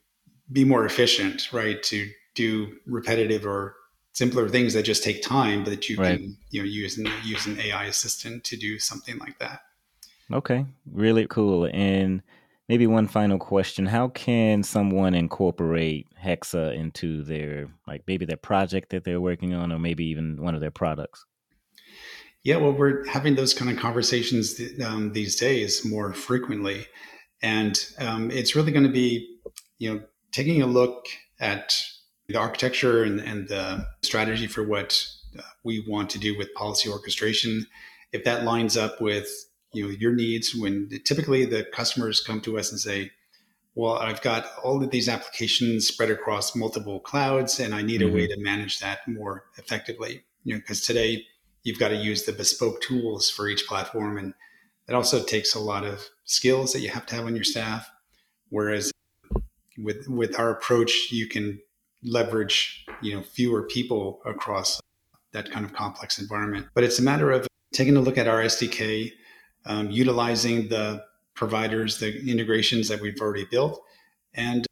be 0.50 0.64
more 0.64 0.86
efficient, 0.86 1.52
right? 1.52 1.82
To 1.84 2.08
do 2.34 2.78
repetitive 2.86 3.44
or 3.44 3.74
simpler 4.12 4.48
things 4.48 4.72
that 4.74 4.84
just 4.84 5.04
take 5.04 5.22
time, 5.22 5.64
but 5.64 5.70
that 5.70 5.88
you 5.88 5.96
right. 5.98 6.18
can 6.18 6.36
you 6.50 6.62
know 6.62 6.66
use 6.66 6.96
an, 6.96 7.08
use 7.24 7.46
an 7.46 7.60
AI 7.60 7.84
assistant 7.84 8.44
to 8.44 8.56
do 8.56 8.78
something 8.78 9.18
like 9.18 9.38
that. 9.40 9.60
Okay, 10.32 10.64
really 10.90 11.26
cool. 11.26 11.68
And 11.72 12.22
maybe 12.70 12.86
one 12.86 13.08
final 13.08 13.36
question 13.36 13.84
how 13.84 14.06
can 14.08 14.62
someone 14.62 15.12
incorporate 15.12 16.06
hexa 16.16 16.72
into 16.76 17.24
their 17.24 17.66
like 17.88 18.04
maybe 18.06 18.24
their 18.24 18.36
project 18.36 18.90
that 18.90 19.02
they're 19.02 19.20
working 19.20 19.54
on 19.54 19.72
or 19.72 19.78
maybe 19.80 20.04
even 20.04 20.40
one 20.40 20.54
of 20.54 20.60
their 20.60 20.70
products 20.70 21.26
yeah 22.42 22.56
well 22.56 22.72
we're 22.72 23.06
having 23.06 23.34
those 23.34 23.54
kind 23.54 23.70
of 23.70 23.76
conversations 23.76 24.60
um, 24.84 25.12
these 25.12 25.36
days 25.36 25.84
more 25.84 26.12
frequently 26.12 26.86
and 27.42 27.86
um, 27.98 28.30
it's 28.30 28.54
really 28.54 28.72
going 28.72 28.86
to 28.86 28.92
be 28.92 29.38
you 29.78 29.92
know 29.92 30.02
taking 30.32 30.62
a 30.62 30.66
look 30.66 31.06
at 31.40 31.74
the 32.28 32.36
architecture 32.36 33.02
and, 33.02 33.20
and 33.20 33.48
the 33.48 33.84
strategy 34.02 34.46
for 34.46 34.62
what 34.62 35.06
uh, 35.38 35.42
we 35.64 35.84
want 35.88 36.10
to 36.10 36.18
do 36.18 36.36
with 36.36 36.52
policy 36.54 36.88
orchestration 36.88 37.66
if 38.12 38.24
that 38.24 38.44
lines 38.44 38.76
up 38.76 39.00
with 39.00 39.28
you 39.72 39.84
know 39.84 39.90
your 39.90 40.12
needs 40.12 40.54
when 40.54 40.88
typically 41.04 41.44
the 41.44 41.64
customers 41.72 42.20
come 42.20 42.40
to 42.40 42.58
us 42.58 42.70
and 42.70 42.80
say 42.80 43.10
well 43.74 43.96
i've 43.98 44.22
got 44.22 44.46
all 44.62 44.82
of 44.82 44.90
these 44.90 45.08
applications 45.08 45.86
spread 45.86 46.10
across 46.10 46.56
multiple 46.56 47.00
clouds 47.00 47.60
and 47.60 47.74
i 47.74 47.82
need 47.82 48.00
mm-hmm. 48.00 48.10
a 48.10 48.14
way 48.14 48.26
mm-hmm. 48.26 48.40
to 48.40 48.44
manage 48.44 48.80
that 48.80 49.06
more 49.06 49.44
effectively 49.58 50.24
you 50.44 50.54
know 50.54 50.60
because 50.60 50.80
today 50.80 51.24
you've 51.62 51.78
got 51.78 51.88
to 51.88 51.96
use 51.96 52.24
the 52.24 52.32
bespoke 52.32 52.80
tools 52.80 53.30
for 53.30 53.48
each 53.48 53.66
platform 53.66 54.18
and 54.18 54.34
that 54.86 54.96
also 54.96 55.22
takes 55.22 55.54
a 55.54 55.60
lot 55.60 55.84
of 55.84 56.08
skills 56.24 56.72
that 56.72 56.80
you 56.80 56.88
have 56.88 57.06
to 57.06 57.14
have 57.14 57.26
on 57.26 57.36
your 57.36 57.44
staff. 57.44 57.88
Whereas 58.48 58.90
with 59.78 60.08
with 60.08 60.38
our 60.38 60.50
approach 60.50 61.12
you 61.12 61.28
can 61.28 61.60
leverage 62.02 62.84
you 63.00 63.14
know 63.14 63.22
fewer 63.22 63.62
people 63.62 64.20
across 64.26 64.80
that 65.32 65.50
kind 65.50 65.64
of 65.64 65.72
complex 65.72 66.18
environment. 66.18 66.66
But 66.74 66.84
it's 66.84 66.98
a 66.98 67.02
matter 67.02 67.30
of 67.30 67.46
taking 67.72 67.96
a 67.96 68.00
look 68.00 68.18
at 68.18 68.26
our 68.26 68.42
sdk 68.42 69.12
um, 69.66 69.90
utilizing 69.90 70.68
the 70.68 71.04
providers, 71.34 71.98
the 71.98 72.28
integrations 72.28 72.88
that 72.88 73.00
we've 73.00 73.20
already 73.20 73.44
built, 73.44 73.80
and 74.34 74.66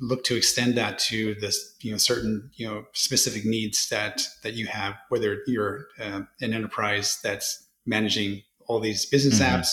look 0.00 0.24
to 0.24 0.36
extend 0.36 0.76
that 0.76 0.98
to 0.98 1.34
this, 1.36 1.76
you 1.80 1.90
know, 1.90 1.98
certain, 1.98 2.50
you 2.54 2.66
know, 2.66 2.84
specific 2.92 3.44
needs 3.44 3.88
that 3.88 4.22
that 4.42 4.54
you 4.54 4.66
have, 4.66 4.94
whether 5.08 5.38
you're 5.46 5.86
uh, 6.00 6.22
an 6.40 6.54
enterprise 6.54 7.18
that's 7.22 7.66
managing 7.86 8.42
all 8.66 8.80
these 8.80 9.06
business 9.06 9.40
mm-hmm. 9.40 9.56
apps, 9.56 9.68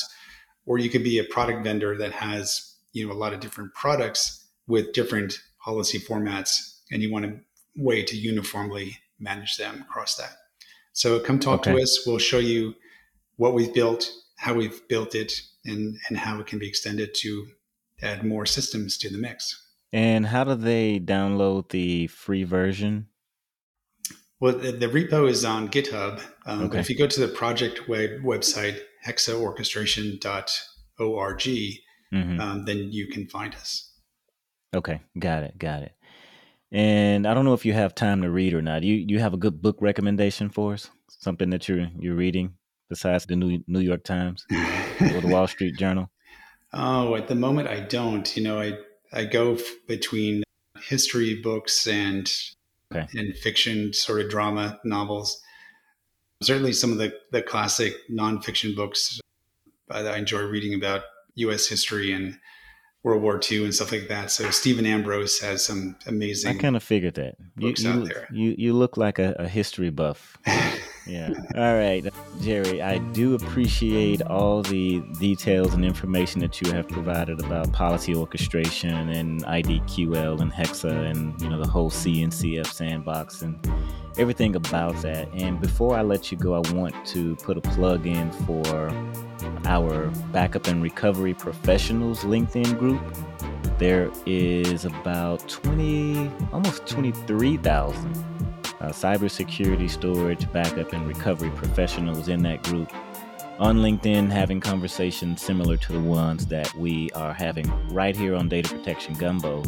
or 0.66 0.78
you 0.78 0.90
could 0.90 1.04
be 1.04 1.20
a 1.20 1.24
product 1.24 1.64
vendor 1.64 1.98
that 1.98 2.12
has, 2.12 2.76
you 2.94 3.06
know, 3.06 3.14
a 3.14 3.16
lot 3.16 3.34
of 3.34 3.40
different 3.40 3.74
products 3.74 4.48
with 4.68 4.94
different 4.94 5.40
policy 5.64 6.00
formats, 6.00 6.80
and 6.92 7.02
you 7.02 7.12
want 7.12 7.26
a 7.26 7.40
way 7.76 8.04
to 8.04 8.16
uniformly 8.16 8.98
manage 9.20 9.58
them 9.58 9.82
across 9.82 10.16
that. 10.16 10.32
So 10.94 11.20
come 11.20 11.40
talk 11.40 11.62
okay. 11.62 11.76
to 11.76 11.82
us. 11.82 12.04
We'll 12.06 12.18
show 12.20 12.40
you 12.40 12.74
what 13.36 13.54
we've 13.54 13.74
built, 13.74 14.10
how 14.38 14.54
we've 14.54 14.88
built 14.88 15.14
it 15.14 15.34
and 15.66 15.98
and 16.08 16.18
how 16.18 16.40
it 16.40 16.48
can 16.48 16.60
be 16.60 16.68
extended 16.68 17.14
to 17.16 17.48
add 18.02 18.24
more 18.24 18.46
systems 18.46 18.98
to 19.00 19.10
the 19.10 19.18
mix. 19.18 19.62
And 19.94 20.26
how 20.26 20.44
do 20.44 20.56
they 20.56 21.00
download 21.00 21.70
the 21.70 22.08
free 22.08 22.44
version? 22.44 23.08
Well, 24.40 24.58
the, 24.58 24.72
the 24.74 24.88
repo 24.88 25.30
is 25.30 25.46
on 25.46 25.70
GitHub. 25.70 26.22
Um, 26.46 26.64
okay. 26.64 26.70
But 26.70 26.80
if 26.80 26.90
you 26.90 26.98
go 26.98 27.08
to 27.08 27.20
the 27.20 27.28
project 27.30 27.88
web, 27.88 28.22
website, 28.22 28.80
hexaorchestration.org, 29.06 31.40
mm-hmm. 31.40 32.42
um, 32.42 32.66
then 32.66 32.92
you 32.92 33.08
can 33.08 33.28
find 33.28 33.54
us. 33.56 33.94
Okay, 34.76 35.00
got 35.18 35.44
it, 35.44 35.58
got 35.58 35.84
it. 35.84 35.94
And 36.72 37.26
I 37.26 37.34
don't 37.34 37.46
know 37.46 37.54
if 37.54 37.66
you 37.66 37.72
have 37.74 37.96
time 37.96 38.22
to 38.24 38.30
read 38.30 38.54
or 38.54 38.62
not. 38.62 38.84
You 38.84 38.96
you 38.96 39.20
have 39.20 39.34
a 39.34 39.38
good 39.38 39.62
book 39.62 39.78
recommendation 39.80 40.50
for 40.50 40.74
us? 40.74 40.90
Something 41.08 41.50
that 41.52 41.70
you're 41.70 41.88
you're 41.98 42.16
reading? 42.16 42.56
besides 42.90 43.26
the 43.26 43.36
New 43.36 43.64
New 43.68 43.80
York 43.80 44.04
Times 44.04 44.46
or 45.02 45.22
the 45.22 45.30
Wall 45.30 45.48
Street 45.48 45.78
Journal? 45.78 46.10
Oh, 46.78 47.16
at 47.16 47.30
the 47.30 47.36
moment, 47.36 47.70
I 47.70 47.80
don't. 47.80 48.36
You 48.36 48.44
know, 48.44 48.60
I 48.60 48.74
I 49.16 49.26
go 49.26 49.54
f- 49.54 49.62
between 49.88 50.44
history 50.88 51.42
books 51.42 51.88
and 51.88 52.32
okay. 52.94 53.08
and 53.18 53.36
fiction, 53.36 53.94
sort 53.94 54.22
of 54.22 54.30
drama 54.30 54.80
novels. 54.84 55.42
Certainly, 56.44 56.74
some 56.74 56.92
of 56.92 56.98
the 56.98 57.14
the 57.32 57.42
classic 57.42 57.96
nonfiction 58.12 58.76
books 58.76 59.20
that 59.88 60.08
I 60.08 60.18
enjoy 60.18 60.42
reading 60.42 60.74
about 60.74 61.04
U.S. 61.36 61.68
history 61.68 62.12
and 62.12 62.38
World 63.04 63.22
War 63.22 63.40
II 63.52 63.66
and 63.66 63.74
stuff 63.74 63.92
like 63.92 64.08
that. 64.08 64.32
So 64.32 64.50
Stephen 64.50 64.86
Ambrose 64.86 65.40
has 65.40 65.64
some 65.64 65.96
amazing. 66.08 66.58
I 66.58 66.60
kind 66.60 66.76
of 66.76 66.84
figured 66.84 67.14
that. 67.16 67.36
You, 67.58 67.74
you, 67.78 68.12
you, 68.32 68.56
you 68.58 68.74
look 68.74 68.98
like 68.98 69.20
a, 69.20 69.36
a 69.38 69.48
history 69.48 69.92
buff. 69.92 70.38
yeah. 71.08 71.30
All 71.56 71.76
right, 71.76 72.06
Gerry. 72.42 72.82
I 72.82 72.98
do 72.98 73.36
appreciate 73.36 74.22
all 74.24 74.62
the 74.62 75.00
details 75.20 75.74
and 75.74 75.86
information 75.86 76.42
that 76.42 76.62
you 76.62 76.72
have 76.72 76.88
provided 76.88 77.40
about 77.40 77.72
policy 77.72 78.16
orchestration 78.16 79.10
and 79.10 79.44
IDQL 79.44 80.42
and 80.42 80.52
Hexa 80.52 81.12
and 81.12 81.40
you 81.42 81.50
know 81.50 81.62
the 81.62 81.68
whole 81.68 81.92
CNCF 81.92 82.68
sandbox 82.68 83.44
and 83.44 83.56
everything 84.18 84.56
about 84.56 85.00
that. 85.04 85.28
And 85.34 85.62
before 85.62 85.96
I 85.96 86.02
let 86.02 86.32
you 86.32 86.38
go, 86.38 86.56
I 86.56 86.74
want 86.74 86.96
to 87.08 87.36
put 87.38 87.58
a 87.58 87.62
plug 87.62 88.08
in 88.08 88.32
for 88.32 88.90
our 89.66 90.08
backup 90.32 90.68
and 90.68 90.82
recovery 90.82 91.34
professionals 91.34 92.24
LinkedIn 92.24 92.80
group. 92.80 93.02
There 93.78 94.10
is 94.26 94.86
about 94.86 95.48
20, 95.50 96.32
almost 96.54 96.88
23,000 96.88 98.35
uh, 98.86 98.90
cybersecurity, 98.90 99.90
storage, 99.90 100.52
backup, 100.54 100.94
and 100.94 101.08
recovery 101.08 101.50
professionals 101.52 102.28
in 102.28 102.44
that 102.44 102.62
group 102.64 102.92
on 103.58 103.78
LinkedIn 103.78 104.30
having 104.30 104.60
conversations 104.60 105.42
similar 105.42 105.76
to 105.78 105.94
the 105.94 106.00
ones 106.00 106.46
that 106.48 106.72
we 106.76 107.10
are 107.12 107.34
having 107.34 107.68
right 107.92 108.16
here 108.16 108.36
on 108.36 108.48
Data 108.48 108.70
Protection 108.70 109.16
Gumbo. 109.16 109.64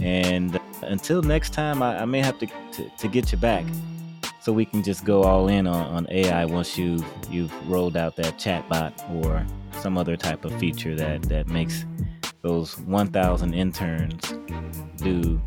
And 0.00 0.60
until 0.82 1.22
next 1.22 1.54
time, 1.54 1.82
I, 1.82 2.02
I 2.02 2.04
may 2.04 2.20
have 2.20 2.38
to, 2.40 2.46
to, 2.46 2.88
to 2.98 3.08
get 3.08 3.32
you 3.32 3.38
back 3.38 3.64
so 4.42 4.52
we 4.52 4.66
can 4.66 4.82
just 4.82 5.04
go 5.04 5.22
all 5.22 5.48
in 5.48 5.66
on, 5.66 5.86
on 5.86 6.06
AI 6.10 6.44
once 6.44 6.76
you 6.76 7.02
you've 7.30 7.52
rolled 7.68 7.96
out 7.96 8.14
that 8.16 8.36
chatbot 8.38 8.92
or 9.24 9.46
some 9.80 9.96
other 9.96 10.16
type 10.18 10.44
of 10.44 10.52
feature 10.58 10.94
that 10.94 11.22
that 11.22 11.48
makes 11.48 11.86
those 12.42 12.78
1,000 12.80 13.54
interns 13.54 14.34
do 14.96 15.40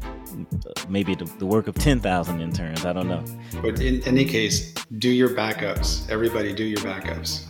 maybe 0.89 1.15
the, 1.15 1.26
the 1.26 1.45
work 1.45 1.67
of 1.67 1.76
10,000 1.76 2.41
interns. 2.41 2.86
I 2.86 2.93
don't 2.93 3.08
know. 3.08 3.23
But 3.62 3.82
in 3.82 4.02
any 4.04 4.26
case, 4.26 4.73
do 4.97 5.10
your 5.10 5.30
backups. 5.30 6.10
Everybody 6.10 6.54
do 6.54 6.63
your 6.63 6.80
backups. 6.80 7.45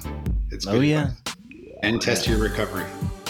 It's 0.51 0.67
oh, 0.67 0.79
yeah. 0.79 1.11
And 1.83 1.97
oh, 1.97 1.99
test 1.99 2.27
your 2.27 2.39
recovery. 2.39 2.85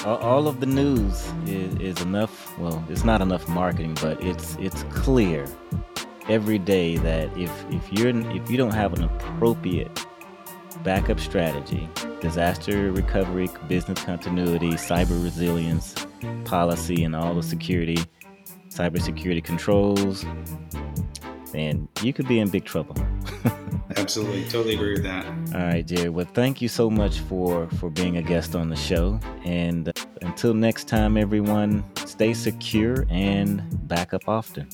All, 0.06 0.18
all 0.18 0.48
of 0.48 0.60
the 0.60 0.66
news 0.66 1.32
is, 1.46 1.76
is 1.76 2.02
enough. 2.02 2.58
Well, 2.58 2.84
it's 2.90 3.04
not 3.04 3.22
enough 3.22 3.48
marketing, 3.48 3.98
but 4.02 4.24
it's 4.24 4.56
it's 4.56 4.84
clear 4.84 5.46
every 6.30 6.60
day 6.60 6.98
that 6.98 7.36
if 7.38 7.52
if 7.70 7.92
you're 7.92 8.10
if 8.32 8.50
you 8.50 8.58
don't 8.58 8.74
have 8.74 8.94
an 8.94 9.04
appropriate 9.04 10.06
backup 10.84 11.20
strategy, 11.20 11.90
disaster 12.22 12.92
recovery, 12.92 13.50
business 13.68 14.02
continuity, 14.04 14.72
cyber 14.72 15.22
resilience 15.24 15.96
policy, 16.46 17.04
and 17.04 17.16
all 17.16 17.34
the 17.34 17.44
security, 17.44 17.98
cybersecurity 18.78 19.44
controls, 19.44 20.24
then 21.52 21.88
you 22.04 22.14
could 22.14 22.28
be 22.28 22.40
in 22.40 22.50
big 22.50 22.64
trouble. 22.66 22.96
Absolutely, 23.98 24.44
totally 24.44 24.76
agree 24.76 24.94
with 24.94 25.04
that. 25.04 25.26
All 25.56 25.62
right, 25.62 25.86
Gerry. 25.86 26.10
Well, 26.10 26.28
thank 26.34 26.62
you 26.62 26.68
so 26.68 26.90
much 26.90 27.20
for 27.22 27.68
for 27.72 27.90
being 27.90 28.18
a 28.18 28.22
guest 28.22 28.56
on 28.56 28.70
the 28.70 28.76
show, 28.76 29.20
and 29.44 29.90
uh, 29.90 29.92
until 30.22 30.54
next 30.54 30.88
time, 30.88 31.18
everyone, 31.18 31.84
stay 32.06 32.34
secure 32.34 33.06
and 33.10 33.64
back 33.88 34.14
up 34.14 34.28
often. 34.28 34.68